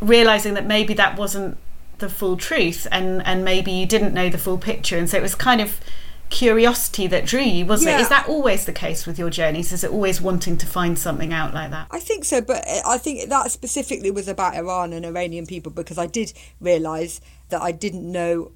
realizing 0.00 0.54
that 0.54 0.64
maybe 0.66 0.94
that 0.94 1.18
wasn't 1.18 1.56
the 1.98 2.08
full 2.08 2.36
truth 2.36 2.86
and, 2.90 3.24
and 3.26 3.44
maybe 3.44 3.70
you 3.70 3.86
didn't 3.86 4.14
know 4.14 4.28
the 4.30 4.38
full 4.38 4.56
picture. 4.56 4.96
And 4.96 5.10
so 5.10 5.18
it 5.18 5.22
was 5.22 5.34
kind 5.34 5.60
of 5.60 5.80
curiosity 6.30 7.06
that 7.08 7.26
drew 7.26 7.42
you, 7.42 7.66
wasn't 7.66 7.90
yeah. 7.90 7.98
it? 7.98 8.02
Is 8.02 8.08
that 8.08 8.28
always 8.28 8.64
the 8.64 8.72
case 8.72 9.06
with 9.06 9.18
your 9.18 9.30
journeys? 9.30 9.72
Is 9.72 9.84
it 9.84 9.90
always 9.90 10.20
wanting 10.20 10.56
to 10.58 10.66
find 10.66 10.98
something 10.98 11.32
out 11.32 11.52
like 11.52 11.70
that? 11.70 11.88
I 11.90 12.00
think 12.00 12.24
so, 12.24 12.40
but 12.40 12.64
I 12.86 12.98
think 12.98 13.28
that 13.28 13.50
specifically 13.50 14.10
was 14.10 14.28
about 14.28 14.54
Iran 14.54 14.92
and 14.92 15.04
Iranian 15.04 15.46
people 15.46 15.72
because 15.72 15.98
I 15.98 16.06
did 16.06 16.32
realise 16.60 17.20
that 17.50 17.60
I 17.60 17.72
didn't 17.72 18.10
know 18.10 18.52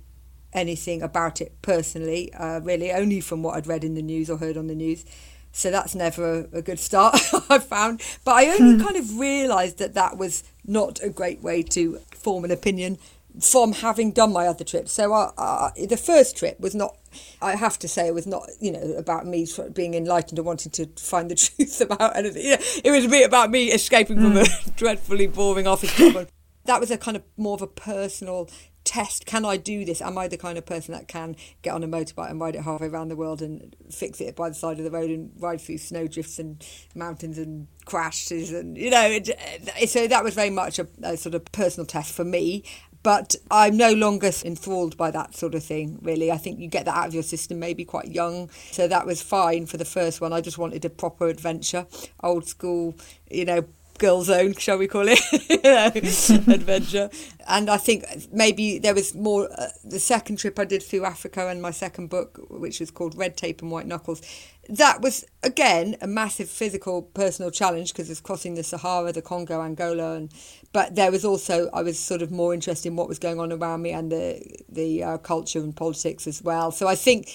anything 0.53 1.03
about 1.03 1.41
it 1.41 1.53
personally, 1.63 2.33
uh, 2.35 2.61
really, 2.61 2.93
only 2.93 3.21
from 3.21 3.43
what 3.43 3.57
I'd 3.57 3.67
read 3.67 3.85
in 3.85 3.95
the 3.95 4.03
news 4.03 4.31
or 4.31 4.39
heard 4.39 4.57
on 4.57 4.69
the 4.69 4.75
news. 4.75 5.05
So 5.53 5.71
that's 5.71 5.95
never 5.95 6.41
a, 6.53 6.59
a 6.59 6.63
good 6.63 6.79
start, 6.79 7.17
I 7.49 7.59
found. 7.59 8.03
But 8.25 8.33
I 8.33 8.47
only 8.49 8.77
hmm. 8.77 8.83
kind 8.83 8.97
of 8.97 9.19
realised 9.19 9.79
that 9.79 9.95
that 9.95 10.17
was 10.17 10.45
not 10.65 11.01
a 11.03 11.11
great 11.11 11.43
way 11.43 11.63
to 11.63 11.99
form 12.13 12.45
an 12.45 12.51
opinion 12.51 12.99
from 13.41 13.73
having 13.73 14.13
done 14.13 14.33
my 14.33 14.47
other 14.47 14.65
trips. 14.65 14.93
So 14.93 15.13
uh, 15.13 15.33
uh, 15.37 15.71
the 15.89 15.97
first 15.97 16.37
trip 16.37 16.61
was 16.61 16.75
not, 16.75 16.97
I 17.43 17.57
have 17.57 17.79
to 17.81 17.89
say, 17.89 18.07
it 18.07 18.15
was 18.15 18.27
not, 18.27 18.49
you 18.61 18.73
know, 18.73 18.95
about 18.97 19.27
me 19.27 19.47
being 19.73 19.95
enlightened 19.95 20.39
and 20.39 20.47
wanting 20.47 20.73
to 20.73 20.87
find 20.97 21.31
the 21.31 21.35
truth 21.35 21.81
about 21.81 22.17
anything. 22.17 22.45
You 22.45 22.51
know, 22.53 22.63
it 22.85 22.91
was 22.91 23.05
a 23.05 23.09
bit 23.09 23.27
about 23.27 23.51
me 23.51 23.73
escaping 23.73 24.17
from 24.17 24.37
a 24.37 24.45
hmm. 24.45 24.71
dreadfully 24.77 25.27
boring 25.27 25.67
office 25.67 25.95
job. 25.97 26.29
that 26.65 26.81
was 26.81 26.91
a 26.91 26.99
kind 26.99 27.17
of 27.17 27.23
more 27.37 27.55
of 27.55 27.63
a 27.63 27.67
personal 27.67 28.49
test 28.85 29.25
can 29.27 29.45
I 29.45 29.57
do 29.57 29.85
this? 29.85 30.01
Am 30.03 30.17
I 30.19 30.29
the 30.29 30.37
kind 30.37 30.59
of 30.59 30.67
person 30.67 30.93
that 30.93 31.09
can 31.09 31.37
get 31.63 31.73
on 31.73 31.83
a 31.83 31.89
motorbike 31.89 32.31
and 32.31 32.39
ride 32.39 32.55
it 32.55 32.63
halfway 32.63 32.89
around 32.89 33.09
the 33.09 33.17
world 33.17 33.43
and 33.43 33.75
fix 33.91 34.21
it 34.21 34.37
by 34.37 34.51
the 34.51 34.55
side 34.55 34.79
of 34.79 34.85
the 34.85 34.91
road 34.91 35.11
and 35.11 35.33
ride 35.39 35.61
through 35.61 35.79
snowdrifts 35.79 36.39
and 36.39 36.65
mountains 36.95 37.39
and 37.39 37.67
crashes 37.87 38.53
and 38.53 38.77
you 38.77 38.91
know 38.91 39.07
it, 39.11 39.89
so 39.89 40.07
that 40.07 40.23
was 40.23 40.35
very 40.35 40.51
much 40.51 40.79
a, 40.79 40.87
a, 41.03 41.17
sort 41.17 41.35
of 41.35 41.45
personal 41.47 41.87
test 41.87 42.15
for 42.15 42.25
me 42.25 42.63
but 43.05 43.37
I'm 43.51 43.77
no 43.77 43.93
longer 43.93 44.31
enthralled 44.45 44.97
by 44.97 45.13
that 45.13 45.37
sort 45.37 45.55
of 45.55 45.63
thing, 45.63 45.99
really. 46.03 46.33
I 46.33 46.39
think 46.39 46.59
you 46.59 46.67
get 46.69 46.87
that 46.87 46.97
out 46.97 47.07
of 47.07 47.15
your 47.15 47.23
system 47.23 47.61
maybe 47.61 47.85
quite 47.85 48.09
young. 48.09 48.49
So 48.73 48.89
that 48.89 49.07
was 49.07 49.23
fine 49.23 49.67
for 49.67 49.77
the 49.77 49.85
first 49.85 50.23
one. 50.23 50.33
I 50.33 50.41
just 50.41 50.57
wanted 50.57 50.85
a 50.87 50.91
proper 50.91 51.29
adventure, 51.29 51.87
old 52.23 52.49
school, 52.49 52.97
you 53.31 53.45
know, 53.45 53.65
girl 53.99 54.23
zone, 54.23 54.55
shall 54.55 54.79
we 54.79 54.87
call 54.87 55.07
it, 55.09 55.21
adventure. 56.49 57.11
And 57.47 57.69
I 57.71 57.77
think 57.77 58.05
maybe 58.33 58.79
there 58.79 58.95
was 58.95 59.15
more. 59.15 59.49
Uh, 59.53 59.69
the 59.85 60.01
second 60.01 60.37
trip 60.37 60.59
I 60.59 60.65
did 60.65 60.83
through 60.83 61.05
Africa 61.05 61.49
and 61.49 61.61
my 61.61 61.71
second 61.71 62.09
book, 62.09 62.41
which 62.49 62.81
was 62.81 62.91
called 62.91 63.17
Red 63.17 63.37
Tape 63.37 63.63
and 63.63 63.71
White 63.71 63.87
Knuckles, 63.87 64.23
that 64.69 65.01
was 65.01 65.25
again 65.43 65.97
a 66.01 66.07
massive 66.07 66.49
physical 66.49 67.03
personal 67.03 67.51
challenge 67.51 67.93
because 67.93 68.11
it's 68.11 68.21
crossing 68.21 68.55
the 68.55 68.63
Sahara, 68.63 69.13
the 69.13 69.23
Congo, 69.23 69.63
Angola, 69.63 70.15
and 70.15 70.33
but 70.73 70.95
there 70.95 71.11
was 71.11 71.25
also 71.25 71.69
I 71.73 71.83
was 71.83 71.99
sort 71.99 72.23
of 72.23 72.31
more 72.31 72.55
interested 72.55 72.89
in 72.89 72.97
what 72.97 73.09
was 73.09 73.19
going 73.19 73.41
on 73.41 73.53
around 73.53 73.83
me 73.83 73.91
and 73.91 74.11
the 74.11 74.43
the 74.69 75.03
uh, 75.03 75.19
culture 75.19 75.61
and 75.61 75.77
politics 75.77 76.27
as 76.27 76.43
well. 76.43 76.71
So 76.71 76.89
I 76.89 76.95
think 76.95 77.29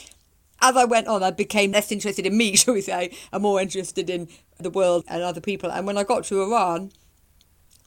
as 0.62 0.76
I 0.76 0.86
went 0.86 1.08
on, 1.08 1.24
I 1.24 1.32
became 1.32 1.72
less 1.72 1.92
interested 1.92 2.26
in 2.26 2.38
me, 2.38 2.56
shall 2.58 2.74
we 2.74 2.82
say, 2.82 3.16
and 3.32 3.42
more 3.44 3.62
interested 3.62 4.10
in 4.10 4.28
the 4.60 4.70
world 4.70 5.06
and 5.08 5.24
other 5.24 5.42
people. 5.42 5.72
And 5.72 5.86
when 5.88 5.98
I 5.98 6.04
got 6.04 6.26
to 6.26 6.42
Iran, 6.42 6.92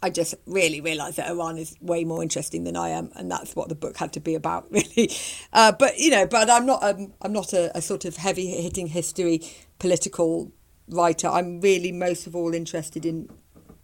I 0.02 0.11
just 0.11 0.35
really 0.47 0.81
realised 0.81 1.17
that 1.19 1.31
Iran 1.31 1.59
is 1.59 1.76
way 1.81 2.02
more 2.02 2.23
interesting 2.23 2.64
than 2.64 2.76
I 2.76 2.88
am, 2.88 3.11
and 3.14 3.31
that's 3.31 3.55
what 3.55 3.69
the 3.69 3.76
book 3.76 3.97
had 3.97 4.12
to 4.14 4.21
be 4.21 4.35
about, 4.35 4.67
really. 4.71 5.11
Uh, 5.52 5.73
but 5.73 5.99
you 5.99 6.11
know, 6.11 6.26
but 6.26 6.50
I'm 6.50 6.67
not 6.67 6.83
um, 6.83 7.12
I'm 7.23 7.33
not 7.33 7.52
a, 7.52 7.76
a 7.76 7.81
sort 7.81 8.05
of 8.05 8.17
heavy 8.17 8.49
hitting 8.49 8.88
history 8.88 9.41
political 9.79 10.50
writer. 10.88 11.29
I'm 11.29 11.61
really 11.61 11.93
most 11.93 12.26
of 12.26 12.35
all 12.35 12.52
interested 12.52 13.07
in 13.07 13.29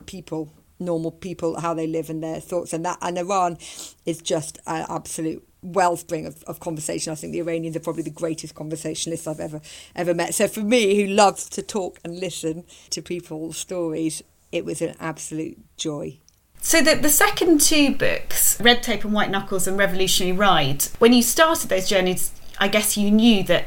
people, 0.07 0.53
normal 0.79 1.11
people, 1.11 1.61
how 1.61 1.75
they 1.75 1.87
live 1.87 2.11
and 2.11 2.23
their 2.23 2.41
thoughts, 2.41 2.73
and 2.73 2.85
that. 2.85 2.99
And 3.03 3.19
Iran 3.19 3.59
is 4.07 4.21
just 4.21 4.59
an 4.67 4.87
absolute 4.89 5.47
wellspring 5.63 6.27
of, 6.27 6.43
of 6.45 6.61
conversation. 6.61 7.13
I 7.13 7.17
think 7.17 7.33
the 7.33 7.41
Iranians 7.41 7.77
are 7.77 7.81
probably 7.81 8.03
the 8.03 8.11
greatest 8.11 8.55
conversationalists 8.55 9.27
I've 9.27 9.41
ever 9.41 9.61
ever 9.95 10.15
met. 10.15 10.35
So 10.35 10.49
for 10.49 10.61
me, 10.61 10.97
who 10.97 11.13
loves 11.13 11.49
to 11.51 11.63
talk 11.63 11.99
and 12.05 12.19
listen 12.19 12.65
to 12.91 13.03
people's 13.03 13.57
stories, 13.57 14.23
it 14.53 14.65
was 14.65 14.81
an 14.81 14.95
absolute 15.01 15.59
joy. 15.77 16.19
So 16.61 16.81
the, 16.81 16.97
the 16.97 17.09
second 17.09 17.61
two 17.61 17.95
books, 17.95 18.61
Red 18.61 18.83
Tape 18.83 19.05
and 19.05 19.13
White 19.13 19.31
Knuckles 19.31 19.67
and 19.67 19.79
Revolutionary 19.79 20.37
Ride, 20.37 20.85
when 20.99 21.13
you 21.13 21.23
started 21.23 21.69
those 21.69 21.89
journeys, 21.89 22.33
I 22.59 22.69
guess 22.69 22.97
you 22.97 23.11
knew 23.11 23.45
that 23.45 23.67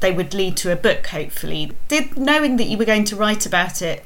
they 0.00 0.10
would 0.10 0.34
lead 0.34 0.56
to 0.58 0.72
a 0.72 0.76
book, 0.76 1.06
hopefully. 1.06 1.72
Did 1.86 2.18
knowing 2.18 2.56
that 2.56 2.64
you 2.64 2.76
were 2.76 2.84
going 2.84 3.04
to 3.04 3.16
write 3.16 3.46
about 3.46 3.80
it 3.80 4.04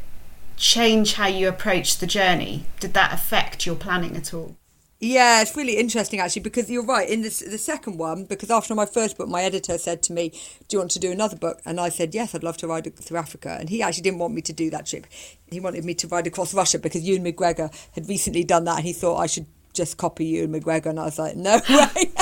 change 0.56 1.14
how 1.14 1.26
you 1.26 1.48
approached 1.48 2.00
the 2.00 2.06
journey? 2.06 2.64
Did 2.80 2.94
that 2.94 3.12
affect 3.12 3.66
your 3.66 3.76
planning 3.76 4.16
at 4.16 4.34
all? 4.34 4.56
Yeah, 4.98 5.42
it's 5.42 5.54
really 5.54 5.76
interesting 5.76 6.20
actually 6.20 6.42
because 6.42 6.70
you're 6.70 6.84
right. 6.84 7.08
In 7.08 7.20
this, 7.20 7.40
the 7.40 7.58
second 7.58 7.98
one, 7.98 8.24
because 8.24 8.50
after 8.50 8.74
my 8.74 8.86
first 8.86 9.18
book, 9.18 9.28
my 9.28 9.42
editor 9.42 9.76
said 9.76 10.02
to 10.04 10.14
me, 10.14 10.30
"Do 10.68 10.76
you 10.76 10.78
want 10.78 10.90
to 10.92 10.98
do 10.98 11.12
another 11.12 11.36
book?" 11.36 11.60
And 11.66 11.78
I 11.78 11.90
said, 11.90 12.14
"Yes, 12.14 12.34
I'd 12.34 12.42
love 12.42 12.56
to 12.58 12.66
ride 12.66 12.96
through 12.96 13.18
Africa." 13.18 13.58
And 13.60 13.68
he 13.68 13.82
actually 13.82 14.04
didn't 14.04 14.20
want 14.20 14.32
me 14.32 14.40
to 14.42 14.54
do 14.54 14.70
that 14.70 14.86
trip. 14.86 15.06
He 15.50 15.60
wanted 15.60 15.84
me 15.84 15.92
to 15.94 16.08
ride 16.08 16.26
across 16.26 16.54
Russia 16.54 16.78
because 16.78 17.02
Ewan 17.02 17.30
McGregor 17.30 17.70
had 17.92 18.08
recently 18.08 18.42
done 18.42 18.64
that, 18.64 18.78
and 18.78 18.86
he 18.86 18.94
thought 18.94 19.18
I 19.18 19.26
should 19.26 19.46
just 19.74 19.98
copy 19.98 20.24
Ewan 20.24 20.58
McGregor. 20.58 20.86
And 20.86 20.98
I 20.98 21.04
was 21.04 21.18
like, 21.18 21.36
"No 21.36 21.60
way." 21.68 22.12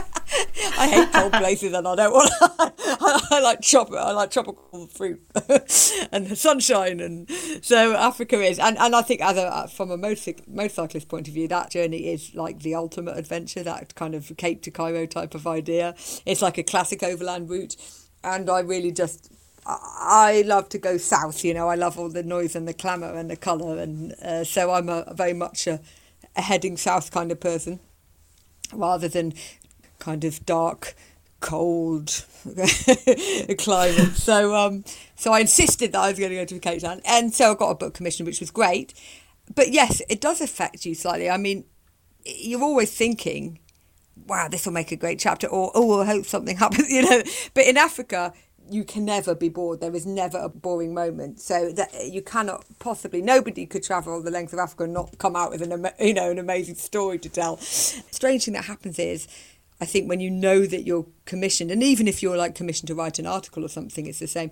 I 0.77 0.89
hate 0.89 1.13
cold 1.13 1.33
places 1.33 1.73
and 1.73 1.87
I 1.87 1.95
don't 1.95 2.13
want. 2.13 2.31
I, 2.41 3.21
I 3.31 3.41
like 3.41 3.61
tropical. 3.61 3.99
I 3.99 4.13
like 4.13 4.31
tropical 4.31 4.87
fruit 4.89 5.23
and 6.13 6.27
the 6.27 6.37
sunshine, 6.37 7.01
and 7.01 7.31
so 7.63 7.95
Africa 7.95 8.41
is. 8.41 8.59
And, 8.59 8.77
and 8.79 8.95
I 8.95 9.03
think 9.03 9.21
as 9.21 9.37
a 9.37 9.69
from 9.69 9.91
a 9.91 9.99
motorcyc- 9.99 10.47
motorcyclist 10.49 11.09
point 11.09 11.29
of 11.29 11.35
view, 11.35 11.49
that 11.49 11.71
journey 11.71 12.13
is 12.13 12.35
like 12.35 12.61
the 12.61 12.75
ultimate 12.75 13.17
adventure. 13.17 13.63
That 13.63 13.95
kind 13.95 14.15
of 14.15 14.33
Cape 14.37 14.63
to 14.63 14.71
Cairo 14.71 15.07
type 15.07 15.35
of 15.35 15.47
idea. 15.47 15.95
It's 16.27 16.43
like 16.43 16.59
a 16.59 16.63
classic 16.63 17.03
overland 17.03 17.49
route, 17.49 17.77
and 18.23 18.51
I 18.51 18.61
really 18.61 18.93
just 18.93 19.31
I 19.67 20.43
love 20.47 20.69
to 20.71 20.79
go 20.79 20.99
south. 20.99 21.45
You 21.45 21.55
know, 21.55 21.69
I 21.69 21.77
love 21.77 21.99
all 21.99 22.09
the 22.09 22.23
noise 22.23 22.57
and 22.57 22.67
the 22.67 22.75
clamour 22.75 23.15
and 23.15 23.31
the 23.31 23.37
colour, 23.37 23.79
and 23.79 24.13
uh, 24.23 24.45
so 24.45 24.73
I'm 24.73 24.89
a 24.89 25.13
very 25.15 25.35
much 25.35 25.67
a, 25.67 25.81
a 26.37 26.43
heading 26.43 26.77
south 26.77 27.11
kind 27.11 27.31
of 27.31 27.41
person 27.41 27.81
rather 28.73 29.09
than 29.09 29.35
kind 29.99 30.25
of 30.25 30.45
dark, 30.47 30.95
cold 31.41 32.25
climate. 33.59 34.11
So 34.15 34.55
um, 34.55 34.85
so 35.17 35.33
I 35.33 35.41
insisted 35.41 35.93
that 35.93 36.01
I 36.01 36.09
was 36.09 36.19
going 36.19 36.31
to 36.31 36.37
go 36.37 36.45
to 36.45 36.59
Cape 36.59 36.81
Town, 36.81 37.01
and 37.05 37.35
so 37.35 37.53
I 37.53 37.55
got 37.55 37.71
a 37.71 37.75
book 37.75 37.95
commission, 37.95 38.25
which 38.27 38.41
was 38.41 38.51
great. 38.51 38.95
But 39.55 39.71
yes, 39.71 40.01
it 40.09 40.21
does 40.21 40.41
affect 40.41 40.87
you 40.87 40.95
slightly. 40.95 41.29
I 41.29 41.37
mean, 41.37 41.65
you're 42.25 42.63
always 42.63 42.91
thinking, 42.91 43.59
"Wow, 44.27 44.49
this 44.49 44.65
will 44.65 44.73
make 44.73 44.93
a 44.93 44.97
great 44.97 45.19
chapter," 45.19 45.47
or 45.47 45.71
"Oh, 45.75 46.01
I 46.01 46.07
hope 46.07 46.25
something 46.25 46.57
happens," 46.65 46.91
you 46.91 47.03
know. 47.03 47.23
But 47.53 47.67
in 47.67 47.77
Africa, 47.77 48.33
you 48.71 48.85
can 48.85 49.05
never 49.05 49.35
be 49.35 49.49
bored. 49.49 49.81
There 49.81 49.95
is 49.95 50.07
never 50.07 50.39
a 50.39 50.49
boring 50.49 50.95
moment. 50.95 51.41
So 51.41 51.71
that 51.73 52.09
you 52.11 52.23
cannot 52.23 52.65
possibly 52.79 53.21
nobody 53.21 53.67
could 53.67 53.83
travel 53.83 54.23
the 54.23 54.31
length 54.31 54.53
of 54.53 54.59
Africa 54.59 54.85
and 54.85 54.95
not 54.95 55.19
come 55.19 55.37
out 55.37 55.51
with 55.51 55.63
an 55.63 55.89
you 56.01 56.15
know 56.15 56.31
an 56.31 56.39
amazing 56.39 56.77
story 56.77 57.19
to 57.19 57.29
tell. 57.29 57.59
Strange 57.59 58.47
thing 58.47 58.55
that 58.55 58.65
happens 58.65 58.99
is 58.99 59.29
I 59.81 59.87
think 59.87 60.09
when 60.09 60.21
you 60.21 60.31
know 60.31 60.67
that 60.67 60.83
you're 60.85 61.07
commissioned, 61.25 61.71
and 61.71 61.83
even 61.83 62.07
if 62.09 62.23
you're 62.23 62.37
like 62.37 62.55
commissioned 62.55 62.89
to 62.89 62.95
write 62.95 63.19
an 63.19 63.27
article 63.27 63.65
or 63.65 63.69
something, 63.69 64.07
it's 64.07 64.21
the 64.21 64.27
same. 64.27 64.51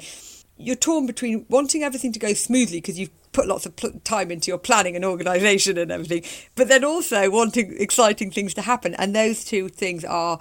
You're 0.57 0.77
torn 0.77 1.07
between 1.07 1.47
wanting 1.49 1.83
everything 1.83 2.13
to 2.13 2.19
go 2.19 2.35
smoothly 2.35 2.79
because 2.79 2.99
you've 2.99 3.11
put 3.33 3.47
lots 3.47 3.65
of 3.65 3.75
pl- 3.77 4.01
time 4.05 4.31
into 4.31 4.51
your 4.51 4.59
planning 4.59 4.95
and 4.95 5.05
organisation 5.05 5.79
and 5.79 5.91
everything, 5.91 6.25
but 6.55 6.69
then 6.69 6.85
also 6.85 7.31
wanting 7.31 7.75
exciting 7.79 8.31
things 8.31 8.55
to 8.55 8.63
happen. 8.63 8.95
And 8.95 9.15
those 9.15 9.45
two 9.45 9.69
things 9.69 10.05
are 10.05 10.39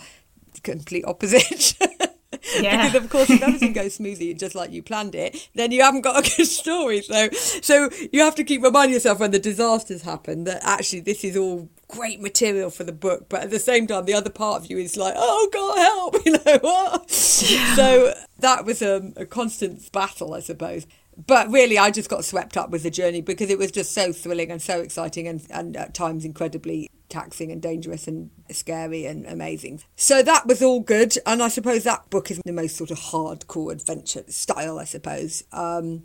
complete 0.64 1.06
opposite. 1.06 1.76
Yeah. 2.60 2.86
because 2.86 3.04
of 3.04 3.10
course, 3.10 3.30
if 3.30 3.42
everything 3.48 3.74
goes 3.74 3.96
smoothly, 3.96 4.34
just 4.34 4.56
like 4.56 4.72
you 4.72 4.84
planned 4.84 5.16
it, 5.16 5.50
then 5.56 5.72
you 5.72 5.82
haven't 5.82 6.02
got 6.02 6.20
a 6.20 6.36
good 6.38 6.46
story. 6.46 7.02
So, 7.02 7.30
so 7.32 7.90
you 8.12 8.22
have 8.22 8.36
to 8.36 8.44
keep 8.44 8.64
reminding 8.64 8.94
yourself 8.94 9.20
when 9.20 9.32
the 9.32 9.40
disasters 9.40 10.02
happen 10.02 10.44
that 10.46 10.62
actually 10.64 11.02
this 11.02 11.24
is 11.24 11.38
all 11.38 11.70
great 11.88 12.22
material 12.22 12.70
for 12.70 12.84
the 12.84 12.94
book, 12.94 13.28
but 13.30 13.44
at 13.44 13.50
the 13.50 13.60
same 13.60 13.86
time, 13.88 14.06
the 14.06 14.14
other 14.14 14.30
part 14.30 14.62
of 14.64 14.70
you 14.70 14.78
is 14.78 14.96
like, 14.96 15.14
oh 15.18 15.50
God, 15.52 15.78
help, 15.78 16.26
you 16.26 16.32
know 16.32 16.60
what? 16.62 17.02
Yeah. 17.50 17.76
So 17.76 18.14
that 18.40 18.66
was 18.66 18.82
a, 18.82 19.12
a 19.18 19.26
constant 19.26 19.92
battle, 19.92 20.34
I 20.34 20.40
suppose 20.40 20.86
but 21.28 21.50
really 21.52 21.78
I 21.78 21.92
just 21.92 22.10
got 22.10 22.26
swept 22.26 22.58
up 22.58 22.70
with 22.70 22.84
the 22.84 22.90
journey 22.90 23.22
because 23.22 23.50
it 23.50 23.58
was 23.58 23.72
just 23.72 23.94
so 23.94 24.12
thrilling 24.12 24.52
and 24.52 24.62
so 24.62 24.80
exciting 24.80 25.28
and, 25.28 25.46
and 25.50 25.76
at 25.76 25.94
times 25.94 26.26
incredibly 26.26 26.90
taxing 27.10 27.52
and 27.52 27.62
dangerous 27.62 28.08
and 28.08 28.32
scary 28.50 29.06
and 29.06 29.26
amazing. 29.26 29.82
So 29.96 30.24
that 30.24 30.48
was 30.48 30.62
all 30.62 30.80
good. 30.80 31.18
And 31.26 31.44
I 31.44 31.50
suppose 31.50 31.84
that 31.84 32.10
book 32.10 32.32
is 32.32 32.40
the 32.46 32.54
most 32.54 32.78
sort 32.78 32.90
of 32.90 32.98
hardcore 32.98 33.72
adventure 33.72 34.24
style, 34.30 34.80
I 34.80 34.86
suppose. 34.86 35.44
Um, 35.52 36.04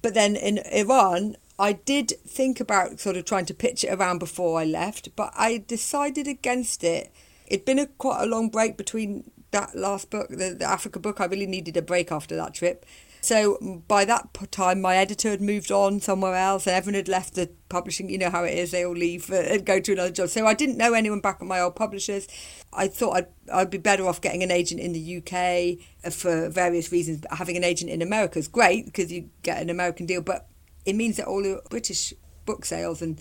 but 0.00 0.14
then 0.14 0.36
in 0.36 0.58
Iran, 0.72 1.36
I 1.58 1.74
did 1.74 2.14
think 2.26 2.58
about 2.58 3.00
sort 3.00 3.16
of 3.16 3.26
trying 3.26 3.46
to 3.46 3.54
pitch 3.54 3.84
it 3.84 3.92
around 3.92 4.18
before 4.18 4.58
I 4.58 4.64
left, 4.64 5.14
but 5.14 5.32
I 5.36 5.62
decided 5.66 6.26
against 6.26 6.82
it. 6.82 7.12
It'd 7.46 7.66
been 7.66 7.78
a 7.78 7.86
quite 7.86 8.22
a 8.22 8.26
long 8.26 8.48
break 8.48 8.76
between 8.76 9.30
that 9.50 9.76
last 9.76 10.10
book, 10.10 10.28
the, 10.30 10.56
the 10.58 10.64
Africa 10.64 10.98
book. 10.98 11.20
I 11.20 11.26
really 11.26 11.46
needed 11.46 11.76
a 11.76 11.82
break 11.82 12.10
after 12.10 12.34
that 12.36 12.54
trip. 12.54 12.86
So 13.20 13.82
by 13.86 14.04
that 14.06 14.28
time, 14.50 14.80
my 14.80 14.96
editor 14.96 15.30
had 15.30 15.40
moved 15.40 15.70
on 15.70 16.00
somewhere 16.00 16.34
else, 16.34 16.66
and 16.66 16.74
everyone 16.74 16.96
had 16.96 17.08
left 17.08 17.34
the 17.34 17.50
publishing. 17.68 18.08
You 18.08 18.18
know 18.18 18.30
how 18.30 18.44
it 18.44 18.56
is; 18.56 18.70
they 18.70 18.84
all 18.84 18.94
leave 18.94 19.30
uh, 19.30 19.36
and 19.36 19.64
go 19.64 19.80
to 19.80 19.92
another 19.92 20.10
job. 20.10 20.28
So 20.28 20.46
I 20.46 20.54
didn't 20.54 20.78
know 20.78 20.94
anyone 20.94 21.20
back 21.20 21.38
at 21.40 21.46
my 21.46 21.60
old 21.60 21.76
publishers. 21.76 22.26
I 22.72 22.88
thought 22.88 23.16
I'd 23.16 23.26
I'd 23.52 23.70
be 23.70 23.78
better 23.78 24.06
off 24.06 24.20
getting 24.20 24.42
an 24.42 24.50
agent 24.50 24.80
in 24.80 24.92
the 24.92 25.18
UK 25.18 25.84
uh, 26.04 26.10
for 26.10 26.48
various 26.48 26.90
reasons. 26.92 27.24
Having 27.30 27.58
an 27.58 27.64
agent 27.64 27.90
in 27.90 28.02
America 28.02 28.38
is 28.38 28.48
great 28.48 28.86
because 28.86 29.12
you 29.12 29.30
get 29.42 29.60
an 29.60 29.70
American 29.70 30.06
deal, 30.06 30.22
but 30.22 30.48
it 30.86 30.96
means 30.96 31.16
that 31.16 31.26
all 31.26 31.42
the 31.42 31.60
British 31.68 32.14
book 32.46 32.64
sales 32.64 33.02
and 33.02 33.20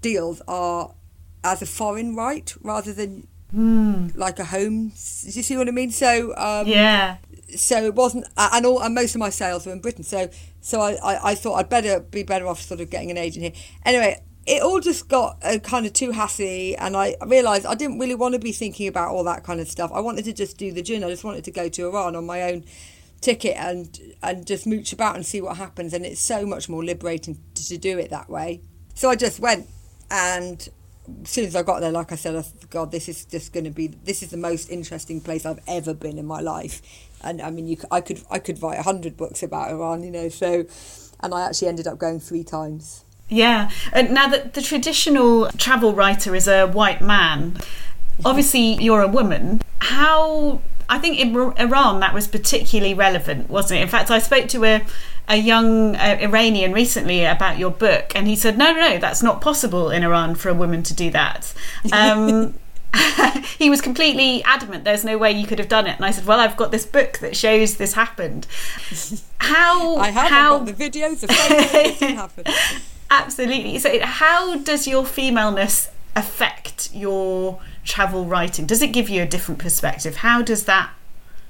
deals 0.00 0.40
are 0.48 0.94
as 1.44 1.62
a 1.62 1.66
foreign 1.66 2.16
right 2.16 2.54
rather 2.62 2.92
than 2.92 3.26
mm. 3.54 4.16
like 4.16 4.38
a 4.38 4.44
home. 4.44 4.88
Do 4.88 5.30
you 5.30 5.42
see 5.42 5.56
what 5.56 5.68
I 5.68 5.70
mean? 5.70 5.90
So 5.90 6.34
um, 6.36 6.66
yeah, 6.66 7.18
so 7.54 7.84
it 7.84 7.94
wasn't, 7.94 8.26
and 8.36 8.66
all 8.66 8.80
and 8.82 8.94
most 8.94 9.14
of 9.14 9.20
my 9.20 9.30
sales 9.30 9.66
were 9.66 9.72
in 9.72 9.80
Britain. 9.80 10.04
So 10.04 10.28
so 10.60 10.80
I, 10.80 10.94
I, 10.94 11.30
I, 11.30 11.34
thought 11.34 11.54
I'd 11.54 11.68
better 11.68 12.00
be 12.00 12.24
better 12.24 12.46
off 12.46 12.60
sort 12.60 12.80
of 12.80 12.90
getting 12.90 13.10
an 13.10 13.18
agent 13.18 13.44
here. 13.44 13.52
Anyway, 13.84 14.20
it 14.46 14.62
all 14.62 14.80
just 14.80 15.08
got 15.08 15.38
uh, 15.42 15.58
kind 15.58 15.86
of 15.86 15.92
too 15.92 16.10
hassy, 16.10 16.76
and 16.76 16.96
I 16.96 17.16
realised 17.26 17.66
I 17.66 17.74
didn't 17.74 17.98
really 17.98 18.14
want 18.14 18.34
to 18.34 18.38
be 18.38 18.52
thinking 18.52 18.88
about 18.88 19.10
all 19.10 19.24
that 19.24 19.44
kind 19.44 19.60
of 19.60 19.68
stuff. 19.68 19.90
I 19.94 20.00
wanted 20.00 20.24
to 20.24 20.32
just 20.32 20.56
do 20.56 20.72
the 20.72 20.82
journey. 20.82 21.04
I 21.04 21.10
just 21.10 21.24
wanted 21.24 21.44
to 21.44 21.50
go 21.50 21.68
to 21.68 21.88
Iran 21.88 22.16
on 22.16 22.26
my 22.26 22.42
own 22.42 22.64
ticket 23.20 23.56
and 23.56 23.98
and 24.22 24.46
just 24.46 24.66
mooch 24.66 24.92
about 24.92 25.16
and 25.16 25.24
see 25.24 25.40
what 25.40 25.56
happens. 25.56 25.92
And 25.94 26.04
it's 26.04 26.20
so 26.20 26.46
much 26.46 26.68
more 26.68 26.84
liberating 26.84 27.38
to, 27.54 27.68
to 27.68 27.78
do 27.78 27.98
it 27.98 28.10
that 28.10 28.28
way. 28.28 28.60
So 28.94 29.10
I 29.10 29.16
just 29.16 29.40
went, 29.40 29.68
and 30.10 30.68
as 31.22 31.30
soon 31.30 31.44
as 31.46 31.56
I 31.56 31.62
got 31.62 31.80
there, 31.80 31.92
like 31.92 32.12
I 32.12 32.16
said, 32.16 32.36
I 32.36 32.44
God, 32.70 32.90
this 32.90 33.08
is 33.08 33.24
just 33.24 33.52
going 33.52 33.64
to 33.64 33.70
be 33.70 33.88
this 33.88 34.22
is 34.22 34.30
the 34.30 34.36
most 34.36 34.70
interesting 34.70 35.20
place 35.20 35.46
I've 35.46 35.60
ever 35.66 35.94
been 35.94 36.18
in 36.18 36.26
my 36.26 36.40
life 36.40 36.82
and 37.22 37.40
I 37.42 37.50
mean, 37.50 37.66
you, 37.66 37.76
I 37.90 38.00
could 38.00 38.22
I 38.30 38.38
could 38.38 38.62
write 38.62 38.78
a 38.78 38.82
hundred 38.82 39.16
books 39.16 39.42
about 39.42 39.70
Iran, 39.70 40.02
you 40.02 40.10
know. 40.10 40.28
So, 40.28 40.66
and 41.20 41.34
I 41.34 41.46
actually 41.46 41.68
ended 41.68 41.86
up 41.86 41.98
going 41.98 42.20
three 42.20 42.44
times. 42.44 43.04
Yeah, 43.28 43.70
and 43.92 44.12
now 44.12 44.28
that 44.28 44.54
the 44.54 44.62
traditional 44.62 45.48
travel 45.52 45.92
writer 45.92 46.34
is 46.34 46.46
a 46.46 46.66
white 46.66 47.00
man, 47.00 47.58
obviously 48.24 48.74
you're 48.82 49.02
a 49.02 49.08
woman. 49.08 49.62
How 49.80 50.60
I 50.88 50.98
think 50.98 51.18
in 51.18 51.34
Iran 51.58 52.00
that 52.00 52.14
was 52.14 52.28
particularly 52.28 52.94
relevant, 52.94 53.50
wasn't 53.50 53.80
it? 53.80 53.82
In 53.82 53.88
fact, 53.88 54.10
I 54.10 54.18
spoke 54.18 54.48
to 54.48 54.64
a 54.64 54.84
a 55.28 55.36
young 55.36 55.96
uh, 55.96 56.18
Iranian 56.20 56.72
recently 56.72 57.24
about 57.24 57.58
your 57.58 57.70
book, 57.70 58.12
and 58.14 58.28
he 58.28 58.36
said, 58.36 58.56
"No, 58.56 58.72
no, 58.72 58.80
no, 58.80 58.98
that's 58.98 59.22
not 59.22 59.40
possible 59.40 59.90
in 59.90 60.04
Iran 60.04 60.36
for 60.36 60.48
a 60.48 60.54
woman 60.54 60.82
to 60.84 60.94
do 60.94 61.10
that." 61.10 61.52
Um, 61.92 62.54
he 63.58 63.68
was 63.68 63.80
completely 63.80 64.42
adamant 64.44 64.84
there's 64.84 65.04
no 65.04 65.18
way 65.18 65.30
you 65.30 65.46
could 65.46 65.58
have 65.58 65.68
done 65.68 65.86
it. 65.86 65.96
And 65.96 66.04
i 66.04 66.10
said 66.10 66.26
well 66.26 66.40
i've 66.40 66.56
got 66.56 66.70
this 66.70 66.86
book 66.86 67.18
that 67.18 67.36
shows 67.36 67.76
this 67.76 67.94
happened. 67.94 68.46
How 69.38 69.96
i 69.96 70.10
have 70.10 70.28
how 70.30 70.58
the 70.58 70.72
videos 70.72 71.22
of 71.22 71.30
it 71.30 72.16
happened. 72.16 72.48
Absolutely. 73.10 73.78
So 73.78 74.00
how 74.00 74.56
does 74.58 74.88
your 74.88 75.04
femaleness 75.04 75.90
affect 76.16 76.92
your 76.92 77.60
travel 77.84 78.24
writing? 78.24 78.66
Does 78.66 78.82
it 78.82 78.88
give 78.88 79.08
you 79.08 79.22
a 79.22 79.26
different 79.26 79.60
perspective? 79.60 80.16
How 80.16 80.42
does 80.42 80.64
that 80.64 80.90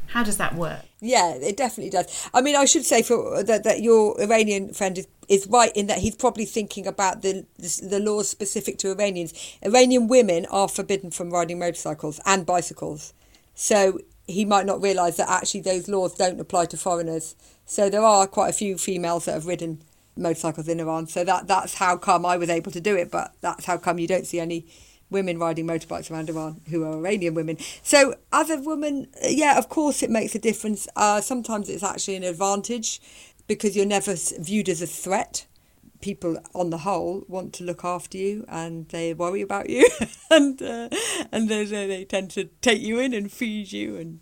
how 0.09 0.23
does 0.23 0.37
that 0.37 0.55
work? 0.55 0.83
Yeah, 1.01 1.35
it 1.35 1.57
definitely 1.57 1.91
does. 1.91 2.29
I 2.33 2.41
mean, 2.41 2.57
I 2.57 2.65
should 2.65 2.85
say 2.85 3.03
for 3.03 3.43
that 3.43 3.65
that 3.65 3.83
your 3.83 4.21
Iranian 4.21 4.73
friend 4.73 4.97
is, 4.99 5.07
is 5.29 5.47
right 5.47 5.73
in 5.75 5.87
that 5.87 5.99
he's 5.99 6.17
probably 6.17 6.45
thinking 6.45 6.87
about 6.87 7.23
the, 7.23 7.47
the, 7.59 7.81
the 7.83 8.01
laws 8.01 8.29
specific 8.29 8.79
to 8.79 8.91
Iranians. 8.91 9.33
Iranian 9.63 10.09
women 10.09 10.47
are 10.47 10.69
forbidden 10.69 11.11
from 11.11 11.31
riding 11.31 11.59
motorcycles 11.59 12.21
and 12.27 12.47
bicycles, 12.47 13.13
so 13.55 13.99
he 14.27 14.45
might 14.45 14.67
not 14.67 14.83
realise 14.83 15.17
that 15.17 15.29
actually 15.29 15.61
those 15.61 15.89
laws 15.89 16.15
don't 16.15 16.41
apply 16.41 16.67
to 16.67 16.77
foreigners. 16.77 17.37
So 17.65 17.89
there 17.89 18.03
are 18.03 18.27
quite 18.27 18.51
a 18.51 18.53
few 18.53 18.77
females 18.77 19.25
that 19.25 19.33
have 19.33 19.47
ridden 19.47 19.83
motorcycles 20.17 20.69
in 20.69 20.81
Iran. 20.81 21.07
So 21.07 21.25
that 21.25 21.47
that's 21.47 21.75
how 21.75 21.97
come 21.97 22.27
I 22.27 22.37
was 22.37 22.51
able 22.51 22.73
to 22.73 22.81
do 22.81 22.97
it, 22.97 23.11
but 23.11 23.35
that's 23.41 23.65
how 23.65 23.77
come 23.77 23.99
you 23.99 24.07
don't 24.07 24.27
see 24.27 24.41
any 24.41 24.67
women 25.11 25.39
riding 25.39 25.67
motorbikes 25.67 26.11
around 26.11 26.29
Iran 26.29 26.61
who 26.69 26.85
are 26.85 26.95
Iranian 26.95 27.35
women. 27.35 27.59
So, 27.83 28.15
as 28.33 28.51
a 28.51 28.57
woman, 28.57 29.09
yeah, 29.23 29.57
of 29.57 29.69
course 29.69 30.03
it 30.03 30.11
makes 30.11 30.35
a 30.35 30.39
difference. 30.39 30.89
Uh, 30.97 31.21
sometimes 31.21 31.69
it's 31.69 31.83
actually 31.83 32.17
an 32.17 32.25
advantage 32.25 33.01
because 33.47 33.77
you're 33.77 33.87
never 33.87 34.15
viewed 34.39 34.69
as 34.69 34.83
a 34.83 34.87
threat. 34.87 35.47
People, 36.01 36.39
on 36.55 36.69
the 36.69 36.79
whole, 36.79 37.25
want 37.27 37.55
to 37.55 37.65
look 37.65 37.83
after 37.83 38.19
you 38.19 38.45
and 38.49 38.87
they 38.91 39.15
worry 39.15 39.41
about 39.41 39.71
you, 39.71 39.89
and 40.31 40.61
uh, 40.61 40.91
and 41.33 41.49
they, 41.49 41.65
they 41.65 42.05
tend 42.05 42.31
to 42.33 42.45
take 42.61 42.83
you 42.83 42.99
in 42.99 43.15
and 43.15 43.33
feed 43.33 43.73
you 43.73 43.97
and 43.97 44.21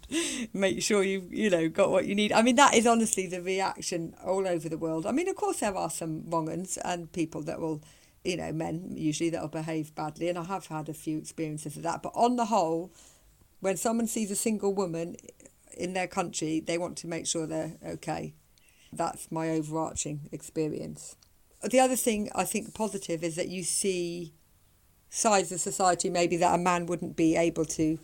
make 0.53 0.83
sure 0.83 1.03
you 1.03 1.27
you 1.31 1.51
know 1.51 1.69
got 1.69 1.91
what 1.91 2.07
you 2.07 2.15
need. 2.15 2.33
I 2.33 2.43
mean, 2.43 2.55
that 2.57 2.75
is 2.75 2.87
honestly 2.87 3.27
the 3.27 3.43
reaction 3.43 4.15
all 4.25 4.47
over 4.47 4.69
the 4.69 4.79
world. 4.79 5.05
I 5.05 5.11
mean, 5.11 5.29
of 5.29 5.35
course, 5.35 5.61
there 5.61 5.77
are 5.77 5.91
some 5.91 6.23
wrong 6.31 6.49
uns 6.49 6.79
and 6.79 7.11
people 7.13 7.43
that 7.43 7.61
will 7.61 7.83
you 8.25 8.39
know, 8.39 8.53
men 8.53 8.95
usually 8.97 9.31
that'll 9.31 9.49
behave 9.49 9.95
badly, 9.95 10.29
and 10.29 10.39
I 10.39 10.45
have 10.45 10.67
had 10.67 10.89
a 10.89 10.95
few 10.95 11.19
experiences 11.19 11.77
of 11.77 11.83
that. 11.83 12.03
But 12.03 12.13
on 12.15 12.37
the 12.37 12.47
whole, 12.47 12.91
when 13.61 13.77
someone 13.77 14.07
sees 14.07 14.31
a 14.31 14.37
single 14.37 14.73
woman 14.75 15.17
in 15.77 15.93
their 15.93 16.07
country, 16.07 16.61
they 16.61 16.79
want 16.79 16.97
to 16.99 17.07
make 17.07 17.27
sure 17.27 17.47
they're 17.47 17.77
okay. 17.87 18.35
That's 18.97 19.31
my 19.31 19.51
overarching 19.51 20.29
experience. 20.33 21.17
The 21.63 21.81
other 21.81 21.97
thing 21.97 22.31
I 22.35 22.45
think 22.45 22.75
positive 22.75 23.25
is 23.25 23.37
that 23.37 23.49
you 23.49 23.63
see 23.63 24.35
sides 25.09 25.53
of 25.53 25.61
society 25.61 26.11
maybe 26.11 26.37
that 26.37 26.55
a 26.55 26.59
man 26.59 26.87
wouldn't 26.87 27.17
be 27.17 27.37
able 27.37 27.65
to 27.65 27.99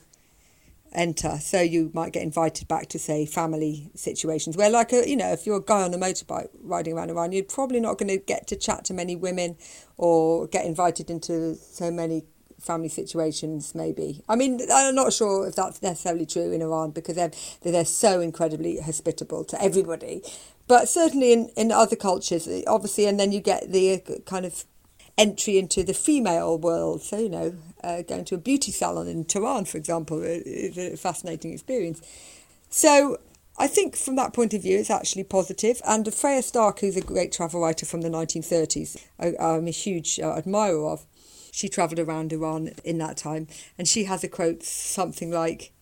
enter. 0.93 1.39
So 1.41 1.61
you 1.61 1.91
might 1.95 2.13
get 2.13 2.23
invited 2.23 2.69
back 2.69 2.89
to 2.89 2.99
say 2.99 3.27
family 3.27 3.91
situations 3.95 4.57
where, 4.57 4.71
like 4.71 4.93
a 4.93 5.09
you 5.09 5.17
know, 5.17 5.33
if 5.33 5.47
you're 5.47 5.57
a 5.59 5.63
guy 5.63 5.83
on 5.83 5.95
a 5.95 5.99
motorbike 5.99 6.49
riding 6.61 6.95
around 6.95 7.11
Iran, 7.11 7.33
you're 7.33 7.45
probably 7.45 7.81
not 7.81 7.99
going 7.99 8.09
to 8.09 8.19
get 8.19 8.47
to 8.49 8.57
chat 8.57 8.85
to 8.87 8.95
many 8.95 9.17
women 9.17 9.57
or 9.97 10.47
get 10.47 10.65
invited 10.65 11.11
into 11.11 11.55
so 11.55 11.91
many 11.91 12.25
family 12.59 12.89
situations. 12.89 13.75
Maybe 13.75 14.23
I 14.29 14.37
mean 14.37 14.61
I'm 14.73 14.95
not 14.95 15.13
sure 15.13 15.47
if 15.47 15.57
that's 15.57 15.83
necessarily 15.83 16.27
true 16.27 16.53
in 16.53 16.63
Iran 16.63 16.91
because 16.91 17.17
they're 17.17 17.33
they're 17.63 17.85
so 17.85 18.21
incredibly 18.21 18.81
hospitable 18.81 19.45
to 19.45 19.63
everybody. 19.63 20.23
But 20.71 20.89
certainly 20.89 21.33
in, 21.33 21.49
in 21.57 21.73
other 21.73 21.97
cultures, 21.97 22.49
obviously, 22.69 23.07
and 23.07 23.19
then 23.19 23.33
you 23.33 23.41
get 23.41 23.73
the 23.73 24.01
kind 24.25 24.47
of 24.47 24.65
entry 25.19 25.59
into 25.59 25.83
the 25.83 25.93
female 25.93 26.57
world. 26.59 27.03
So, 27.03 27.19
you 27.19 27.29
know, 27.29 27.55
uh, 27.83 28.03
going 28.03 28.25
to 28.27 28.37
a 28.37 28.39
beauty 28.39 28.71
salon 28.71 29.09
in 29.09 29.25
Tehran, 29.25 29.65
for 29.65 29.79
example, 29.79 30.23
is 30.23 30.79
a 30.79 30.97
fascinating 30.97 31.53
experience. 31.53 32.01
So, 32.69 33.19
I 33.59 33.67
think 33.67 33.97
from 33.97 34.15
that 34.15 34.33
point 34.33 34.55
of 34.55 34.63
view, 34.63 34.79
it's 34.79 34.91
actually 34.91 35.25
positive. 35.25 35.83
And 35.85 36.15
Freya 36.15 36.41
Stark, 36.41 36.79
who's 36.79 36.97
a 36.97 37.01
great 37.01 37.33
travel 37.33 37.63
writer 37.63 37.85
from 37.85 38.03
the 38.03 38.09
1930s, 38.09 38.97
I, 39.19 39.35
I'm 39.41 39.67
a 39.67 39.73
huge 39.73 40.21
uh, 40.21 40.37
admirer 40.37 40.87
of. 40.87 41.05
She 41.51 41.69
travelled 41.69 41.99
around 41.99 42.33
Iran 42.33 42.71
in 42.85 42.99
that 42.99 43.17
time, 43.17 43.49
and 43.77 43.89
she 43.89 44.05
has 44.05 44.23
a 44.23 44.29
quote 44.29 44.63
something 44.63 45.33
like, 45.33 45.73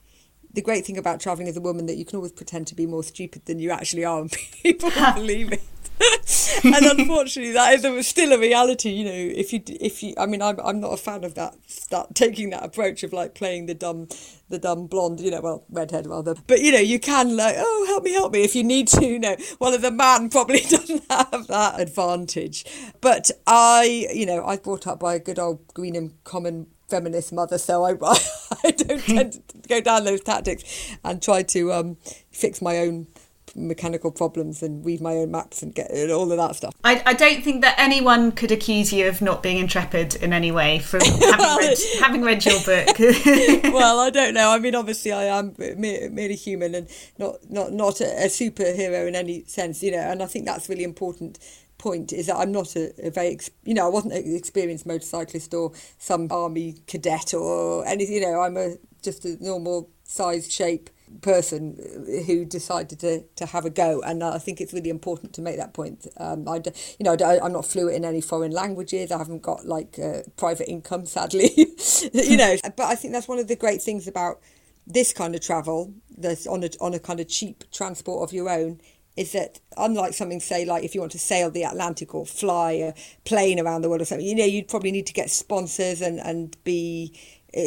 the 0.58 0.62
great 0.62 0.84
thing 0.84 0.98
about 0.98 1.20
travelling 1.20 1.46
as 1.46 1.56
a 1.56 1.60
woman 1.60 1.86
that 1.86 1.96
you 1.96 2.04
can 2.04 2.16
always 2.16 2.32
pretend 2.32 2.66
to 2.66 2.74
be 2.74 2.84
more 2.84 3.04
stupid 3.04 3.44
than 3.44 3.60
you 3.60 3.70
actually 3.70 4.04
are 4.04 4.20
and 4.20 4.32
people 4.62 4.90
believe 5.14 5.52
it. 5.52 5.62
and 6.64 7.00
unfortunately, 7.00 7.52
that 7.52 7.84
is 7.84 8.06
still 8.06 8.32
a 8.32 8.38
reality. 8.38 8.90
You 8.90 9.04
know, 9.04 9.12
if 9.12 9.52
you 9.52 9.62
if 9.66 10.02
you, 10.02 10.14
I 10.16 10.26
mean, 10.26 10.42
I'm 10.42 10.58
I'm 10.60 10.80
not 10.80 10.92
a 10.92 10.96
fan 10.96 11.22
of 11.24 11.34
that 11.34 11.56
that 11.90 12.14
taking 12.14 12.50
that 12.50 12.64
approach 12.64 13.02
of 13.02 13.12
like 13.12 13.34
playing 13.34 13.66
the 13.66 13.74
dumb 13.74 14.08
the 14.48 14.58
dumb 14.58 14.86
blonde, 14.86 15.20
you 15.20 15.30
know, 15.30 15.40
well, 15.40 15.64
redhead 15.70 16.06
rather. 16.06 16.34
But 16.46 16.60
you 16.60 16.70
know, 16.70 16.78
you 16.78 17.00
can 17.00 17.36
like, 17.36 17.56
oh, 17.58 17.84
help 17.88 18.04
me, 18.04 18.12
help 18.12 18.32
me, 18.32 18.42
if 18.42 18.54
you 18.54 18.62
need 18.62 18.88
to. 18.88 19.04
You 19.04 19.18
know, 19.18 19.36
well, 19.58 19.76
the 19.76 19.90
man 19.90 20.28
probably 20.28 20.60
doesn't 20.60 21.04
have 21.10 21.46
that 21.48 21.80
advantage. 21.80 22.64
But 23.00 23.30
I, 23.46 24.08
you 24.12 24.26
know, 24.26 24.42
I 24.42 24.50
was 24.50 24.60
brought 24.60 24.86
up 24.86 25.00
by 25.00 25.14
a 25.14 25.20
good 25.20 25.38
old 25.38 25.66
Greenham 25.74 26.14
Common 26.24 26.68
feminist 26.88 27.33
mother, 27.33 27.59
so 27.59 27.85
I, 27.85 27.90
I 28.64 28.70
don't 28.70 29.03
tend 29.03 29.33
to 29.33 29.68
go 29.68 29.81
down 29.81 30.05
those 30.05 30.20
tactics 30.20 30.96
and 31.05 31.22
try 31.22 31.42
to 31.42 31.72
um, 31.72 31.96
fix 32.31 32.61
my 32.62 32.79
own 32.79 33.07
mechanical 33.55 34.11
problems 34.11 34.62
and 34.62 34.85
read 34.85 35.01
my 35.01 35.16
own 35.16 35.31
maps 35.31 35.62
and 35.62 35.74
get 35.74 35.90
all 36.11 36.31
of 36.31 36.38
that 36.38 36.57
stuff. 36.57 36.74
I, 36.85 37.03
I 37.05 37.14
don't 37.14 37.42
think 37.42 37.62
that 37.62 37.74
anyone 37.79 38.33
could 38.33 38.53
accuse 38.53 38.92
you 38.92 39.09
of 39.09 39.20
not 39.20 39.42
being 39.42 39.59
intrepid 39.59 40.16
in 40.16 40.33
any 40.33 40.53
way 40.53 40.79
from 40.79 41.01
having, 41.01 41.57
read, 41.59 41.79
having 42.01 42.22
read 42.22 42.44
your 42.44 42.61
book. 42.61 42.98
well, 43.72 44.01
I 44.01 44.11
don't 44.11 44.35
know. 44.35 44.51
I 44.51 44.59
mean, 44.59 44.74
obviously, 44.74 45.12
I 45.12 45.24
am 45.24 45.55
merely 45.59 46.37
human 46.37 46.74
and 46.74 46.88
not 47.18 47.38
not 47.51 47.72
not 47.72 48.01
a, 48.01 48.24
a 48.24 48.27
superhero 48.27 49.09
in 49.09 49.14
any 49.14 49.44
sense, 49.44 49.83
you 49.83 49.92
know. 49.92 49.98
And 49.98 50.22
I 50.22 50.27
think 50.27 50.44
that's 50.44 50.68
really 50.68 50.85
important 50.85 51.38
point 51.78 52.12
is 52.12 52.26
that 52.26 52.36
I'm 52.36 52.52
not 52.52 52.76
a, 52.76 53.06
a, 53.06 53.10
very, 53.10 53.38
you 53.64 53.74
know, 53.74 53.86
I 53.86 53.88
wasn't 53.88 54.14
an 54.14 54.36
experienced 54.36 54.86
motorcyclist 54.86 55.54
or 55.54 55.72
some 55.98 56.28
army 56.30 56.76
cadet 56.86 57.34
or 57.34 57.86
anything, 57.86 58.16
you 58.16 58.20
know, 58.20 58.40
I'm 58.40 58.56
a 58.56 58.74
just 59.02 59.24
a 59.24 59.42
normal 59.42 59.90
size, 60.04 60.52
shape 60.52 60.90
person 61.22 61.78
who 62.26 62.44
decided 62.44 62.98
to, 63.00 63.22
to 63.36 63.46
have 63.46 63.64
a 63.64 63.70
go. 63.70 64.02
And 64.02 64.22
I 64.22 64.38
think 64.38 64.60
it's 64.60 64.72
really 64.72 64.90
important 64.90 65.32
to 65.34 65.42
make 65.42 65.56
that 65.56 65.72
point. 65.72 66.06
Um, 66.18 66.48
I, 66.48 66.56
you 66.98 67.04
know, 67.04 67.16
I, 67.24 67.44
am 67.44 67.52
not 67.52 67.64
fluent 67.64 67.96
in 67.96 68.04
any 68.04 68.20
foreign 68.20 68.52
languages. 68.52 69.10
I 69.10 69.18
haven't 69.18 69.42
got 69.42 69.66
like 69.66 69.98
uh, 69.98 70.22
private 70.36 70.68
income, 70.68 71.06
sadly, 71.06 71.50
you 72.12 72.36
know. 72.36 72.56
But 72.76 72.86
I 72.86 72.94
think 72.94 73.12
that's 73.12 73.28
one 73.28 73.38
of 73.38 73.48
the 73.48 73.56
great 73.56 73.82
things 73.82 74.06
about 74.06 74.40
this 74.86 75.12
kind 75.12 75.34
of 75.34 75.40
travel, 75.40 75.92
that's 76.16 76.46
on 76.46 76.64
a, 76.64 76.70
on 76.80 76.94
a 76.94 76.98
kind 76.98 77.20
of 77.20 77.28
cheap 77.28 77.64
transport 77.70 78.28
of 78.28 78.32
your 78.32 78.48
own, 78.48 78.80
is 79.18 79.33
that 79.33 79.59
unlike 79.76 80.14
something 80.14 80.38
say 80.38 80.64
like 80.64 80.85
if 80.85 80.94
you 80.94 81.00
want 81.00 81.11
to 81.12 81.18
sail 81.18 81.50
the 81.50 81.64
Atlantic 81.64 82.14
or 82.14 82.24
fly 82.24 82.70
a 82.70 82.94
plane 83.24 83.59
around 83.59 83.83
the 83.83 83.88
world 83.88 84.00
or 84.00 84.04
something, 84.04 84.26
you 84.26 84.35
know, 84.35 84.44
you'd 84.44 84.68
probably 84.68 84.92
need 84.92 85.09
to 85.09 85.12
get 85.12 85.28
sponsors 85.28 86.00
and, 86.00 86.20
and 86.20 86.57
be 86.62 87.12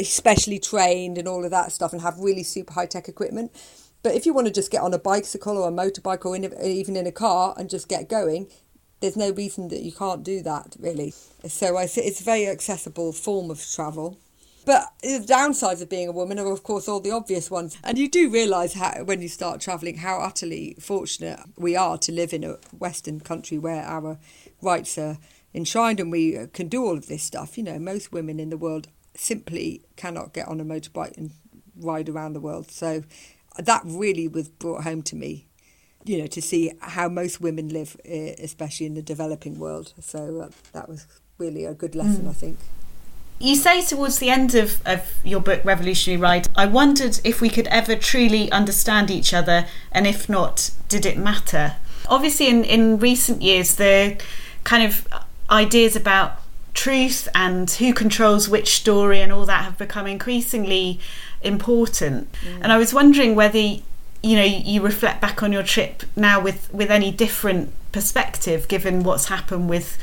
specially 0.03 0.59
trained 0.59 1.17
and 1.17 1.27
all 1.27 1.43
of 1.43 1.51
that 1.51 1.73
stuff 1.73 1.91
and 1.91 2.01
have 2.01 2.17
really 2.19 2.43
super 2.43 2.73
high 2.73 2.85
tech 2.85 3.09
equipment. 3.09 3.51
But 4.01 4.15
if 4.15 4.25
you 4.25 4.33
want 4.33 4.47
to 4.47 4.53
just 4.53 4.71
get 4.71 4.81
on 4.81 4.93
a 4.93 4.99
bicycle 4.99 5.57
or 5.57 5.67
a 5.67 5.71
motorbike 5.71 6.25
or 6.25 6.37
in 6.37 6.45
a, 6.45 6.65
even 6.65 6.95
in 6.95 7.05
a 7.05 7.11
car 7.11 7.53
and 7.57 7.69
just 7.69 7.89
get 7.89 8.07
going, 8.07 8.47
there's 9.01 9.17
no 9.17 9.31
reason 9.31 9.67
that 9.67 9.81
you 9.81 9.91
can't 9.91 10.23
do 10.23 10.41
that 10.43 10.77
really. 10.79 11.13
So 11.47 11.75
I 11.75 11.83
it's 11.83 12.21
a 12.21 12.23
very 12.23 12.47
accessible 12.47 13.11
form 13.11 13.51
of 13.51 13.61
travel. 13.61 14.17
But 14.65 14.93
the 15.01 15.23
downsides 15.27 15.81
of 15.81 15.89
being 15.89 16.07
a 16.07 16.11
woman 16.11 16.37
are, 16.37 16.51
of 16.51 16.63
course, 16.63 16.87
all 16.87 16.99
the 16.99 17.11
obvious 17.11 17.49
ones. 17.49 17.77
And 17.83 17.97
you 17.97 18.07
do 18.07 18.29
realise 18.29 18.73
how, 18.73 19.03
when 19.03 19.21
you 19.21 19.27
start 19.27 19.59
travelling, 19.59 19.97
how 19.97 20.19
utterly 20.19 20.75
fortunate 20.79 21.39
we 21.57 21.75
are 21.75 21.97
to 21.99 22.11
live 22.11 22.33
in 22.33 22.43
a 22.43 22.57
Western 22.77 23.19
country 23.19 23.57
where 23.57 23.83
our 23.83 24.19
rights 24.61 24.97
are 24.97 25.17
enshrined 25.53 25.99
and 25.99 26.11
we 26.11 26.47
can 26.53 26.67
do 26.67 26.85
all 26.85 26.97
of 26.97 27.07
this 27.07 27.23
stuff. 27.23 27.57
You 27.57 27.63
know, 27.63 27.79
most 27.79 28.11
women 28.11 28.39
in 28.39 28.49
the 28.49 28.57
world 28.57 28.87
simply 29.15 29.81
cannot 29.95 30.33
get 30.33 30.47
on 30.47 30.59
a 30.59 30.65
motorbike 30.65 31.17
and 31.17 31.31
ride 31.75 32.09
around 32.09 32.33
the 32.33 32.39
world. 32.39 32.71
So 32.71 33.03
that 33.57 33.81
really 33.85 34.27
was 34.27 34.47
brought 34.47 34.83
home 34.83 35.01
to 35.03 35.15
me, 35.15 35.47
you 36.05 36.19
know, 36.19 36.27
to 36.27 36.41
see 36.41 36.71
how 36.79 37.09
most 37.09 37.41
women 37.41 37.69
live, 37.69 37.97
eh, 38.05 38.35
especially 38.39 38.85
in 38.85 38.93
the 38.93 39.01
developing 39.01 39.59
world. 39.59 39.93
So 39.99 40.41
uh, 40.41 40.49
that 40.73 40.87
was 40.87 41.07
really 41.37 41.65
a 41.65 41.73
good 41.73 41.95
lesson, 41.95 42.25
mm. 42.25 42.29
I 42.29 42.33
think. 42.33 42.57
You 43.41 43.55
say 43.55 43.81
towards 43.81 44.19
the 44.19 44.29
end 44.29 44.53
of, 44.53 44.85
of 44.85 45.15
your 45.23 45.41
book, 45.41 45.65
Revolutionary 45.65 46.21
Ride, 46.21 46.47
I 46.55 46.67
wondered 46.67 47.19
if 47.23 47.41
we 47.41 47.49
could 47.49 47.65
ever 47.67 47.95
truly 47.95 48.51
understand 48.51 49.09
each 49.09 49.33
other, 49.33 49.65
and 49.91 50.05
if 50.05 50.29
not, 50.29 50.69
did 50.89 51.07
it 51.07 51.17
matter? 51.17 51.77
Obviously, 52.07 52.47
in, 52.47 52.63
in 52.63 52.99
recent 52.99 53.41
years, 53.41 53.75
the 53.75 54.21
kind 54.63 54.83
of 54.83 55.07
ideas 55.49 55.95
about 55.95 56.39
truth 56.75 57.27
and 57.33 57.69
who 57.71 57.93
controls 57.93 58.47
which 58.47 58.75
story 58.75 59.21
and 59.21 59.31
all 59.31 59.47
that 59.47 59.63
have 59.63 59.77
become 59.77 60.05
increasingly 60.05 60.99
important. 61.41 62.31
Mm. 62.43 62.59
And 62.61 62.71
I 62.71 62.77
was 62.77 62.93
wondering 62.93 63.33
whether 63.33 63.57
you 63.57 63.81
know 64.23 64.43
you 64.43 64.81
reflect 64.81 65.19
back 65.19 65.41
on 65.41 65.51
your 65.51 65.63
trip 65.63 66.03
now 66.15 66.39
with 66.39 66.71
with 66.71 66.91
any 66.91 67.09
different 67.11 67.73
perspective 67.91 68.67
given 68.67 69.01
what's 69.03 69.25
happened 69.25 69.67
with 69.67 69.97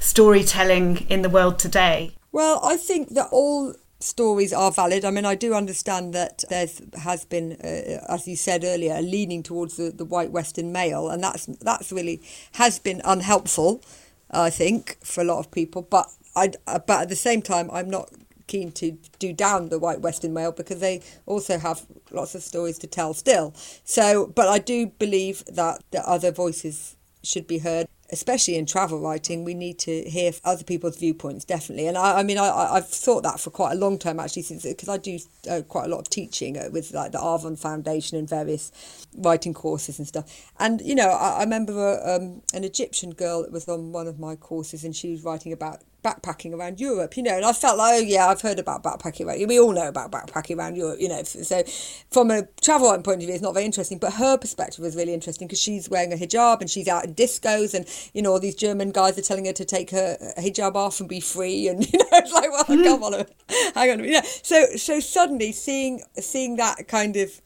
storytelling 0.00 1.06
in 1.08 1.22
the 1.22 1.28
world 1.28 1.56
today. 1.58 2.12
Well, 2.32 2.60
I 2.62 2.76
think 2.76 3.10
that 3.10 3.28
all 3.32 3.74
stories 3.98 4.52
are 4.52 4.70
valid. 4.70 5.04
I 5.04 5.10
mean, 5.10 5.24
I 5.24 5.34
do 5.34 5.54
understand 5.54 6.14
that 6.14 6.44
there 6.48 6.66
has 7.02 7.24
been, 7.24 7.52
uh, 7.62 8.04
as 8.08 8.26
you 8.26 8.36
said 8.36 8.64
earlier, 8.64 8.94
a 8.94 9.02
leaning 9.02 9.42
towards 9.42 9.76
the, 9.76 9.90
the 9.90 10.04
white 10.04 10.30
Western 10.30 10.72
male, 10.72 11.08
and 11.08 11.22
that's 11.22 11.46
that's 11.46 11.92
really 11.92 12.22
has 12.52 12.78
been 12.78 13.02
unhelpful 13.04 13.82
I 14.30 14.50
think, 14.50 14.96
for 15.04 15.22
a 15.22 15.24
lot 15.24 15.40
of 15.40 15.50
people. 15.50 15.82
But 15.82 16.08
I, 16.36 16.52
but 16.66 16.90
at 17.02 17.08
the 17.08 17.16
same 17.16 17.42
time, 17.42 17.68
I'm 17.72 17.90
not 17.90 18.10
keen 18.46 18.72
to 18.72 18.96
do 19.18 19.32
down 19.32 19.68
the 19.68 19.78
white 19.78 20.00
Western 20.00 20.32
male 20.32 20.52
because 20.52 20.80
they 20.80 21.02
also 21.26 21.58
have 21.58 21.82
lots 22.10 22.34
of 22.34 22.42
stories 22.42 22.78
to 22.78 22.86
tell 22.86 23.14
still. 23.14 23.52
So, 23.84 24.26
but 24.26 24.48
I 24.48 24.58
do 24.58 24.86
believe 24.86 25.44
that 25.46 25.82
the 25.90 26.08
other 26.08 26.30
voices 26.30 26.96
should 27.22 27.46
be 27.46 27.58
heard 27.58 27.86
especially 28.12 28.56
in 28.56 28.66
travel 28.66 29.00
writing, 29.00 29.44
we 29.44 29.54
need 29.54 29.78
to 29.80 30.02
hear 30.08 30.32
other 30.44 30.64
people's 30.64 30.96
viewpoints, 30.96 31.44
definitely. 31.44 31.86
And 31.86 31.96
I, 31.96 32.20
I 32.20 32.22
mean, 32.22 32.38
I, 32.38 32.48
I've 32.48 32.88
thought 32.88 33.22
that 33.22 33.40
for 33.40 33.50
quite 33.50 33.72
a 33.72 33.76
long 33.76 33.98
time, 33.98 34.20
actually, 34.20 34.42
since 34.42 34.64
because 34.64 34.88
I 34.88 34.96
do 34.96 35.18
uh, 35.50 35.62
quite 35.68 35.86
a 35.86 35.88
lot 35.88 36.00
of 36.00 36.10
teaching 36.10 36.58
uh, 36.58 36.68
with 36.72 36.92
like 36.92 37.12
the 37.12 37.18
Arvon 37.18 37.58
Foundation 37.58 38.18
and 38.18 38.28
various 38.28 38.72
writing 39.16 39.54
courses 39.54 39.98
and 39.98 40.06
stuff. 40.06 40.52
And, 40.58 40.80
you 40.80 40.94
know, 40.94 41.08
I, 41.10 41.38
I 41.38 41.40
remember 41.40 41.72
a, 41.72 42.16
um, 42.16 42.42
an 42.52 42.64
Egyptian 42.64 43.10
girl 43.10 43.42
that 43.42 43.52
was 43.52 43.68
on 43.68 43.92
one 43.92 44.06
of 44.06 44.18
my 44.18 44.36
courses 44.36 44.84
and 44.84 44.94
she 44.94 45.10
was 45.10 45.22
writing 45.22 45.52
about 45.52 45.82
backpacking 46.02 46.54
around 46.54 46.80
Europe, 46.80 47.16
you 47.16 47.22
know, 47.22 47.36
and 47.36 47.44
I 47.44 47.52
felt 47.52 47.78
like, 47.78 47.94
oh 47.94 47.98
yeah, 47.98 48.28
I've 48.28 48.40
heard 48.40 48.58
about 48.58 48.82
backpacking 48.82 49.26
around. 49.26 49.46
We 49.46 49.58
all 49.58 49.72
know 49.72 49.88
about 49.88 50.10
backpacking 50.10 50.56
around 50.56 50.76
Europe, 50.76 51.00
you 51.00 51.08
know. 51.08 51.22
So, 51.22 51.62
from 52.10 52.30
a 52.30 52.46
travel 52.60 52.90
point 53.02 53.22
of 53.22 53.26
view, 53.26 53.34
it's 53.34 53.42
not 53.42 53.54
very 53.54 53.66
interesting, 53.66 53.98
but 53.98 54.14
her 54.14 54.36
perspective 54.36 54.82
was 54.82 54.96
really 54.96 55.14
interesting 55.14 55.46
because 55.46 55.60
she's 55.60 55.88
wearing 55.88 56.12
a 56.12 56.16
hijab 56.16 56.60
and 56.60 56.70
she's 56.70 56.88
out 56.88 57.04
in 57.04 57.14
discos, 57.14 57.74
and 57.74 57.86
you 58.14 58.22
know, 58.22 58.32
all 58.32 58.40
these 58.40 58.54
German 58.54 58.90
guys 58.90 59.18
are 59.18 59.22
telling 59.22 59.44
her 59.44 59.52
to 59.52 59.64
take 59.64 59.90
her 59.90 60.16
hijab 60.38 60.74
off 60.74 61.00
and 61.00 61.08
be 61.08 61.20
free, 61.20 61.68
and 61.68 61.80
you 61.92 61.98
know, 61.98 62.06
it's 62.12 62.32
like, 62.32 62.50
well, 62.50 62.64
mm. 62.64 62.84
come 62.84 63.02
on, 63.02 63.26
hang 63.74 63.90
on, 63.90 64.04
yeah. 64.04 64.22
So, 64.42 64.66
so 64.76 65.00
suddenly 65.00 65.52
seeing 65.52 66.02
seeing 66.14 66.56
that 66.56 66.88
kind 66.88 67.16
of 67.16 67.40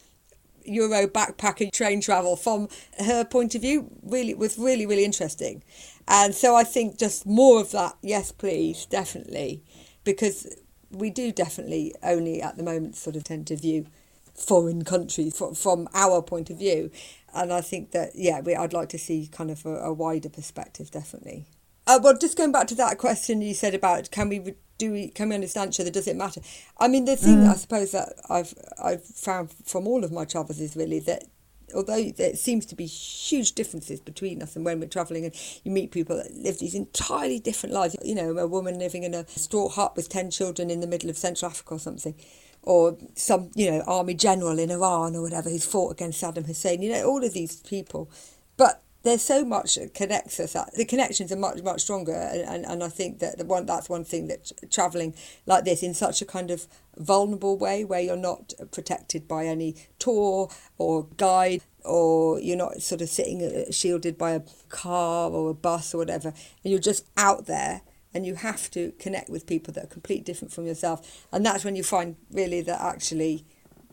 Euro 0.67 1.07
backpacking 1.07 1.73
train 1.73 2.01
travel 2.01 2.37
from 2.37 2.69
her 2.99 3.25
point 3.25 3.55
of 3.55 3.61
view 3.61 3.91
really 4.03 4.35
was 4.35 4.59
really 4.59 4.87
really 4.87 5.05
interesting 5.05 5.63
and 6.09 6.35
so 6.35 6.55
I 6.55 6.65
think 6.65 6.99
just 6.99 7.27
more 7.27 7.61
of 7.61 7.71
that, 7.73 7.97
yes, 8.03 8.33
please, 8.33 8.87
definitely, 8.87 9.63
because 10.05 10.57
we 10.91 11.11
do 11.11 11.33
definitely 11.33 11.95
only 12.03 12.43
at 12.43 12.57
the 12.57 12.63
moment 12.63 12.97
sort 12.97 13.17
of 13.17 13.25
tend 13.25 13.47
to 13.49 13.57
view 13.57 13.87
foreign 14.35 14.85
countries 14.85 15.37
from, 15.37 15.55
from 15.55 15.89
our 15.95 16.23
point 16.23 16.51
of 16.51 16.59
view. 16.59 16.91
And 17.35 17.53
I 17.53 17.61
think 17.61 17.93
that, 17.93 18.13
yeah, 18.15 18.41
we, 18.41 18.55
I'd 18.55 18.73
like 18.73 18.89
to 18.91 18.99
see 18.99 19.29
kind 19.31 19.51
of 19.51 19.65
a, 19.67 19.77
a 19.77 19.93
wider 19.93 20.29
perspective, 20.29 20.91
definitely. 20.91 21.47
Uh, 21.87 21.99
well, 22.03 22.17
just 22.17 22.37
going 22.37 22.53
back 22.53 22.67
to 22.69 22.75
that 22.77 22.99
question 22.99 23.43
you 23.43 23.55
said 23.55 23.75
about 23.75 24.11
can 24.11 24.29
we 24.29 24.55
do 24.79 24.91
we 24.91 25.09
can 25.09 25.29
we 25.29 25.35
understand 25.35 25.71
each 25.73 25.81
other? 25.81 25.91
Does 25.91 26.09
it 26.09 26.17
matter? 26.17 26.41
I 26.79 26.89
mean, 26.89 27.05
the 27.05 27.17
thing 27.17 27.39
mm. 27.39 27.51
I 27.51 27.55
suppose 27.55 27.93
that 27.93 28.15
I've 28.31 28.55
I've 28.83 29.05
found 29.05 29.53
from 29.65 29.87
all 29.87 30.03
of 30.03 30.11
my 30.11 30.25
travels 30.25 30.61
is 30.61 30.77
really 30.77 30.99
that 31.01 31.25
although 31.75 32.11
there 32.11 32.35
seems 32.35 32.67
to 32.67 32.75
be 32.75 32.87
huge 32.87 33.53
differences 33.53 34.01
between 34.01 34.43
us 34.43 34.57
and 34.57 34.65
when 34.65 34.81
we're 34.81 34.89
travelling 34.89 35.25
and 35.25 35.35
you 35.65 35.71
meet 35.71 35.91
people 35.91 36.17
that 36.17 36.35
live 36.35 36.59
these 36.59 36.75
entirely 36.75 37.39
different 37.39 37.75
lives. 37.75 37.97
You 38.05 38.15
know, 38.15 38.39
a 38.39 38.47
woman 38.47 38.79
living 38.79 39.03
in 39.05 39.15
a 39.15 39.27
straw 39.29 39.69
hut 39.69 39.97
with 39.97 40.09
10 40.09 40.31
children 40.31 40.71
in 40.71 40.81
the 40.81 40.87
middle 40.87 41.11
of 41.11 41.17
Central 41.17 41.51
Africa 41.51 41.75
or 41.75 41.79
something. 41.79 42.15
Or 42.63 42.97
some, 43.15 43.51
you 43.55 43.71
know, 43.71 43.83
army 43.87 44.15
general 44.15 44.59
in 44.59 44.71
Iran 44.71 45.17
or 45.17 45.23
whatever 45.23 45.51
who's 45.51 45.67
fought 45.67 45.93
against 45.93 46.23
Saddam 46.23 46.47
Hussein. 46.47 46.81
You 46.81 46.93
know, 46.93 47.05
all 47.05 47.23
of 47.23 47.35
these 47.35 47.57
people. 47.57 48.11
But 48.57 48.84
there's 49.05 49.23
so 49.23 49.45
much 49.45 49.77
that 49.77 49.95
connects 49.95 50.41
us. 50.41 50.57
The 50.75 50.85
connections 50.85 51.31
are 51.31 51.37
much 51.37 51.63
much 51.63 51.83
stronger, 51.83 52.13
and, 52.15 52.41
and, 52.41 52.65
and 52.65 52.83
I 52.83 52.89
think 52.89 53.21
that 53.21 53.39
the 53.39 53.45
one 53.45 53.67
that's 53.67 53.89
one 53.89 54.05
thing 54.05 54.29
that 54.29 54.51
traveling 54.71 55.15
like 55.47 55.65
this 55.65 55.83
in 55.83 55.95
such 55.95 56.23
a 56.23 56.27
kind 56.27 56.51
of 56.51 56.67
vulnerable 56.97 57.57
way, 57.57 57.85
where 57.85 58.01
you're 58.01 58.17
not 58.17 58.55
protected 58.73 59.29
by 59.29 59.47
any 59.47 59.77
tour 59.99 60.51
or 60.79 61.07
guide, 61.17 61.63
or 61.85 62.41
you're 62.41 62.57
not 62.57 62.83
sort 62.83 63.03
of 63.03 63.09
sitting 63.09 63.43
uh, 63.43 63.71
shielded 63.71 64.19
by 64.19 64.33
a 64.33 64.43
car 64.71 65.31
or 65.31 65.51
a 65.51 65.55
bus 65.55 65.95
or 65.95 65.99
whatever, 65.99 66.29
and 66.29 66.71
you're 66.73 66.81
just 66.81 67.07
out 67.17 67.47
there. 67.47 67.83
And 68.17 68.25
you 68.25 68.37
have 68.37 68.71
to 68.71 68.93
connect 69.01 69.29
with 69.29 69.45
people 69.45 69.75
that 69.75 69.85
are 69.87 69.89
completely 69.89 70.23
different 70.23 70.53
from 70.53 70.69
yourself. 70.69 71.27
And 71.33 71.45
that's 71.45 71.65
when 71.65 71.75
you 71.75 71.83
find 71.83 72.15
really 72.31 72.61
that 72.61 72.81
actually 72.81 73.45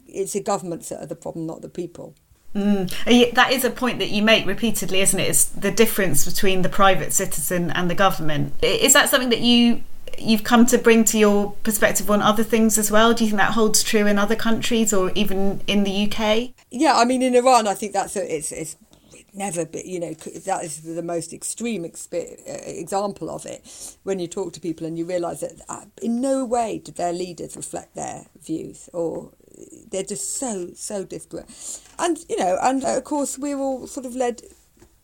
it's 0.06 0.34
the 0.34 0.43
governments 0.43 0.89
that 0.89 1.02
are 1.02 1.08
the 1.08 1.15
problem, 1.15 1.47
not 1.47 1.63
the 1.63 1.69
people. 1.69 2.13
Mm. 2.55 3.33
That 3.33 3.51
is 3.51 3.63
a 3.63 3.69
point 3.69 3.99
that 3.99 4.09
you 4.09 4.21
make 4.21 4.45
repeatedly, 4.45 5.01
isn't 5.01 5.19
it? 5.19 5.29
It's 5.29 5.45
the 5.45 5.71
difference 5.71 6.25
between 6.25 6.61
the 6.61 6.69
private 6.69 7.13
citizen 7.13 7.71
and 7.71 7.89
the 7.89 7.95
government. 7.95 8.53
Is 8.61 8.93
that 8.93 9.09
something 9.09 9.29
that 9.29 9.41
you 9.41 9.83
you've 10.19 10.43
come 10.43 10.65
to 10.67 10.77
bring 10.77 11.03
to 11.05 11.17
your 11.17 11.51
perspective 11.63 12.11
on 12.11 12.21
other 12.21 12.43
things 12.43 12.77
as 12.77 12.91
well? 12.91 13.13
Do 13.13 13.23
you 13.23 13.29
think 13.31 13.39
that 13.39 13.53
holds 13.53 13.83
true 13.83 14.05
in 14.05 14.19
other 14.19 14.35
countries 14.35 14.93
or 14.93 15.11
even 15.15 15.61
in 15.67 15.83
the 15.83 16.11
UK? 16.11 16.51
Yeah, 16.69 16.97
I 16.97 17.05
mean, 17.05 17.21
in 17.21 17.35
Iran, 17.35 17.67
I 17.67 17.73
think 17.73 17.93
that's 17.93 18.15
a, 18.15 18.35
it's 18.35 18.51
it's 18.51 18.75
never 19.33 19.65
been, 19.65 19.87
you 19.87 19.99
know, 19.99 20.13
that 20.13 20.63
is 20.63 20.81
the 20.81 21.01
most 21.01 21.33
extreme 21.33 21.83
exp- 21.83 22.41
example 22.45 23.29
of 23.29 23.45
it. 23.45 23.97
When 24.03 24.19
you 24.19 24.27
talk 24.27 24.53
to 24.53 24.59
people 24.59 24.85
and 24.85 24.97
you 24.97 25.05
realise 25.05 25.39
that 25.39 25.61
uh, 25.69 25.85
in 26.01 26.21
no 26.21 26.45
way 26.45 26.79
do 26.79 26.91
their 26.91 27.13
leaders 27.13 27.55
reflect 27.55 27.95
their 27.95 28.25
views 28.43 28.89
or 28.93 29.31
they're 29.89 30.03
just 30.03 30.35
so 30.37 30.69
so 30.75 31.03
disparate. 31.03 31.49
And 31.99 32.17
you 32.29 32.37
know 32.37 32.57
and 32.61 32.83
uh, 32.83 32.97
of 32.97 33.03
course 33.03 33.37
we're 33.37 33.57
all 33.57 33.87
sort 33.87 34.05
of 34.05 34.15
led 34.15 34.41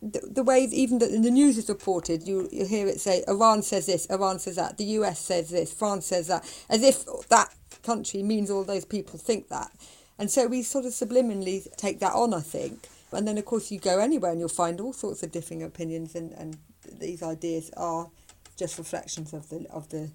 the, 0.00 0.20
the 0.30 0.42
way 0.42 0.60
even 0.70 0.98
that 0.98 1.10
the 1.10 1.30
news 1.30 1.58
is 1.58 1.68
reported. 1.68 2.26
You 2.26 2.48
you 2.52 2.66
hear 2.66 2.86
it 2.86 3.00
say 3.00 3.24
Iran 3.28 3.62
says 3.62 3.86
this 3.86 4.06
Iran 4.06 4.38
says 4.38 4.56
that 4.56 4.78
the 4.78 4.84
US 4.84 5.18
says 5.20 5.50
this 5.50 5.72
France 5.72 6.06
says 6.06 6.28
that 6.28 6.44
as 6.68 6.82
if 6.82 7.04
that 7.28 7.52
country 7.82 8.22
means 8.22 8.50
all 8.50 8.64
those 8.64 8.84
people 8.84 9.18
think 9.18 9.48
that. 9.48 9.70
And 10.18 10.30
so 10.30 10.46
we 10.46 10.62
sort 10.62 10.84
of 10.84 10.92
subliminally 10.92 11.66
take 11.76 12.00
that 12.00 12.14
on 12.14 12.34
I 12.34 12.40
think. 12.40 12.88
And 13.12 13.26
then 13.26 13.38
of 13.38 13.44
course 13.44 13.70
you 13.70 13.78
go 13.78 13.98
anywhere 13.98 14.30
and 14.30 14.40
you'll 14.40 14.48
find 14.48 14.80
all 14.80 14.92
sorts 14.92 15.22
of 15.22 15.32
differing 15.32 15.62
opinions 15.62 16.14
and, 16.14 16.32
and 16.32 16.58
these 16.98 17.22
ideas 17.22 17.70
are 17.76 18.08
just 18.56 18.78
reflections 18.78 19.32
of 19.32 19.48
the 19.48 19.66
of 19.70 19.88
the 19.90 20.10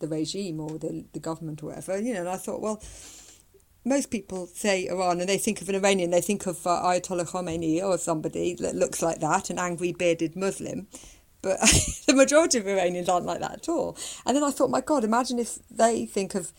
the 0.00 0.08
regime 0.08 0.60
or 0.60 0.78
the 0.78 1.04
the 1.12 1.20
government 1.20 1.62
or 1.62 1.66
whatever 1.66 1.98
you 2.00 2.12
know. 2.12 2.20
And 2.20 2.28
I 2.28 2.36
thought 2.36 2.60
well 2.60 2.82
most 3.88 4.10
people 4.10 4.46
say 4.46 4.86
Iran 4.86 5.20
and 5.20 5.28
they 5.28 5.38
think 5.38 5.60
of 5.60 5.68
an 5.68 5.74
Iranian, 5.74 6.10
they 6.10 6.20
think 6.20 6.46
of 6.46 6.66
uh, 6.66 6.82
Ayatollah 6.84 7.28
Khomeini 7.28 7.82
or 7.82 7.98
somebody 7.98 8.54
that 8.54 8.74
looks 8.74 9.02
like 9.02 9.20
that, 9.20 9.50
an 9.50 9.58
angry 9.58 9.92
bearded 9.92 10.36
Muslim. 10.36 10.86
But 11.42 11.60
the 12.06 12.14
majority 12.14 12.58
of 12.58 12.66
Iranians 12.66 13.08
aren't 13.08 13.26
like 13.26 13.40
that 13.40 13.52
at 13.52 13.68
all. 13.68 13.96
And 14.26 14.36
then 14.36 14.44
I 14.44 14.50
thought, 14.50 14.70
my 14.70 14.80
God, 14.80 15.04
imagine 15.04 15.38
if 15.38 15.58
they 15.70 16.06
think 16.06 16.34
of 16.34 16.52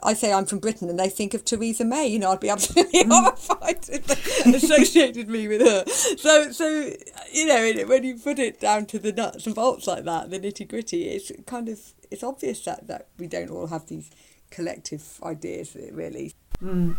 I 0.00 0.14
say 0.14 0.32
I'm 0.32 0.46
from 0.46 0.60
Britain 0.60 0.88
and 0.88 0.98
they 0.98 1.08
think 1.08 1.34
of 1.34 1.44
Theresa 1.44 1.84
May, 1.84 2.06
you 2.06 2.18
know, 2.20 2.30
I'd 2.30 2.40
be 2.40 2.50
absolutely 2.50 3.02
mm. 3.02 3.10
horrified 3.10 3.88
if 3.88 4.06
they 4.06 4.56
associated 4.56 5.28
me 5.28 5.48
with 5.48 5.60
her. 5.60 5.84
So, 5.88 6.52
so 6.52 6.92
you 7.32 7.46
know, 7.46 7.84
when 7.86 8.04
you 8.04 8.16
put 8.16 8.38
it 8.38 8.60
down 8.60 8.86
to 8.86 8.98
the 8.98 9.12
nuts 9.12 9.46
and 9.46 9.54
bolts 9.54 9.86
like 9.86 10.04
that, 10.04 10.30
the 10.30 10.38
nitty 10.38 10.68
gritty, 10.68 11.08
it's 11.08 11.32
kind 11.46 11.68
of 11.68 11.80
it's 12.10 12.22
obvious 12.22 12.64
that, 12.64 12.86
that 12.86 13.08
we 13.18 13.26
don't 13.26 13.50
all 13.50 13.66
have 13.66 13.86
these 13.86 14.10
collective 14.50 15.20
ideas, 15.22 15.76
really. 15.92 16.34
Mm. 16.62 16.96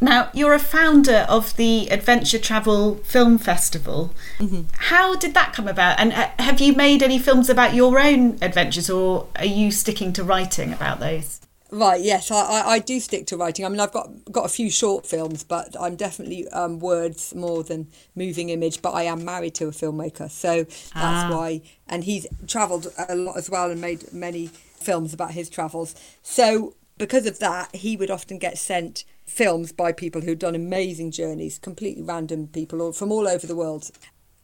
Now, 0.00 0.30
you're 0.34 0.52
a 0.52 0.58
founder 0.58 1.24
of 1.28 1.56
the 1.56 1.88
Adventure 1.90 2.38
Travel 2.38 2.96
Film 2.96 3.38
Festival. 3.38 4.12
Mm-hmm. 4.38 4.62
How 4.72 5.16
did 5.16 5.32
that 5.32 5.54
come 5.54 5.66
about? 5.66 5.98
And 5.98 6.12
uh, 6.12 6.30
have 6.38 6.60
you 6.60 6.74
made 6.74 7.02
any 7.02 7.18
films 7.18 7.48
about 7.48 7.74
your 7.74 7.98
own 7.98 8.36
adventures, 8.42 8.90
or 8.90 9.28
are 9.36 9.46
you 9.46 9.70
sticking 9.70 10.12
to 10.14 10.22
writing 10.22 10.72
about 10.72 11.00
those? 11.00 11.40
Right. 11.70 12.00
Yes, 12.00 12.30
I, 12.30 12.36
I, 12.36 12.68
I 12.72 12.78
do 12.78 13.00
stick 13.00 13.26
to 13.28 13.36
writing. 13.36 13.64
I 13.64 13.68
mean, 13.70 13.80
I've 13.80 13.92
got 13.92 14.10
got 14.30 14.44
a 14.44 14.48
few 14.48 14.70
short 14.70 15.06
films, 15.06 15.42
but 15.42 15.74
I'm 15.80 15.96
definitely 15.96 16.46
um, 16.48 16.78
words 16.78 17.34
more 17.34 17.64
than 17.64 17.88
moving 18.14 18.50
image. 18.50 18.82
But 18.82 18.92
I 18.92 19.04
am 19.04 19.24
married 19.24 19.54
to 19.56 19.66
a 19.66 19.72
filmmaker, 19.72 20.30
so 20.30 20.64
that's 20.64 20.94
ah. 20.94 21.28
why. 21.30 21.62
And 21.88 22.04
he's 22.04 22.26
travelled 22.46 22.88
a 23.08 23.16
lot 23.16 23.36
as 23.36 23.48
well 23.48 23.70
and 23.70 23.80
made 23.80 24.12
many 24.12 24.50
films 24.86 25.12
about 25.12 25.32
his 25.32 25.50
travels. 25.50 25.94
So 26.22 26.76
because 26.96 27.26
of 27.26 27.40
that, 27.40 27.74
he 27.74 27.96
would 27.96 28.10
often 28.10 28.38
get 28.38 28.56
sent 28.56 29.04
films 29.26 29.72
by 29.72 29.92
people 29.92 30.22
who'd 30.22 30.38
done 30.38 30.54
amazing 30.54 31.10
journeys, 31.10 31.58
completely 31.58 32.02
random 32.02 32.46
people 32.46 32.92
from 32.92 33.12
all 33.12 33.28
over 33.28 33.46
the 33.46 33.56
world. 33.56 33.90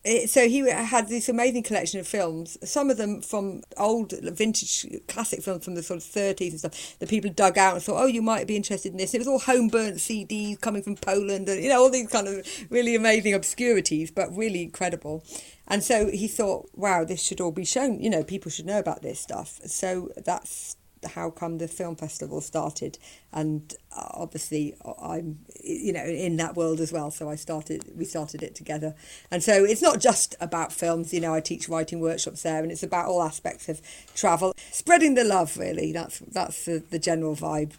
It, 0.05 0.31
so 0.31 0.49
he 0.49 0.69
had 0.69 1.09
this 1.09 1.29
amazing 1.29 1.63
collection 1.63 2.01
of 2.01 2.09
films, 2.09 2.59
some 2.65 2.91
of 2.91 2.97
them 2.97 3.23
from 3.23 3.63
old 3.77 4.13
vintage 4.21 4.85
classic 5.07 5.43
films 5.43 5.65
from 5.65 5.77
the 5.77 5.83
sort 5.83 5.99
of 5.99 6.05
30s 6.05 6.51
and 6.51 6.59
stuff 6.59 6.99
that 6.99 7.09
people 7.09 7.31
dug 7.31 7.57
out 7.57 7.75
and 7.75 7.83
thought, 7.83 8.03
oh, 8.03 8.07
you 8.07 8.21
might 8.21 8.49
be 8.49 8.57
interested 8.57 8.91
in 8.91 8.99
this. 8.99 9.15
It 9.15 9.19
was 9.19 9.29
all 9.29 9.39
home 9.39 9.69
burnt 9.69 9.97
CDs 9.97 10.61
coming 10.61 10.83
from 10.83 10.97
Poland 10.97 11.49
and, 11.49 11.63
you 11.63 11.69
know, 11.69 11.81
all 11.81 11.91
these 11.91 12.09
kind 12.09 12.27
of 12.27 12.45
really 12.69 12.97
amazing 12.97 13.35
obscurities, 13.35 14.11
but 14.11 14.37
really 14.37 14.63
incredible. 14.63 15.23
And 15.69 15.85
so 15.85 16.11
he 16.11 16.27
thought, 16.27 16.69
wow, 16.75 17.05
this 17.05 17.23
should 17.23 17.41
all 17.41 17.53
be 17.53 17.65
shown. 17.65 18.01
You 18.01 18.11
know, 18.11 18.25
people 18.25 18.51
should 18.51 18.67
know 18.67 18.81
about 18.81 19.03
this 19.03 19.21
stuff. 19.21 19.61
So 19.67 20.11
that's 20.17 20.77
how 21.05 21.31
come 21.31 21.59
the 21.59 21.69
film 21.69 21.97
festival 21.97 22.41
started? 22.41 22.99
And 23.33 23.75
uh, 23.97 24.09
obviously 24.15 24.75
i'm 25.01 25.39
you 25.63 25.93
know 25.93 26.05
in 26.05 26.37
that 26.37 26.57
world 26.57 26.81
as 26.81 26.93
well 26.93 27.11
so 27.11 27.29
i 27.29 27.35
started 27.35 27.85
we 27.97 28.05
started 28.05 28.43
it 28.43 28.55
together. 28.55 28.95
And 29.31 29.43
so 29.43 29.65
it's 29.65 29.83
not 29.83 30.01
just 30.01 30.35
about 30.41 30.73
films 30.73 31.13
you 31.13 31.21
know 31.21 31.35
i 31.35 31.41
teach 31.41 31.69
writing 31.69 32.01
workshops 32.01 32.43
there 32.43 32.63
and 32.63 32.73
it's 32.73 32.83
about 32.83 33.07
all 33.07 33.23
aspects 33.23 33.69
of 33.69 33.81
travel. 34.15 34.55
Spreading 34.71 35.15
the 35.15 35.25
love 35.25 35.57
really 35.57 35.93
that's 35.93 36.21
that's 36.21 36.65
the, 36.65 36.83
the 36.91 36.99
general 36.99 37.37
vibe. 37.37 37.73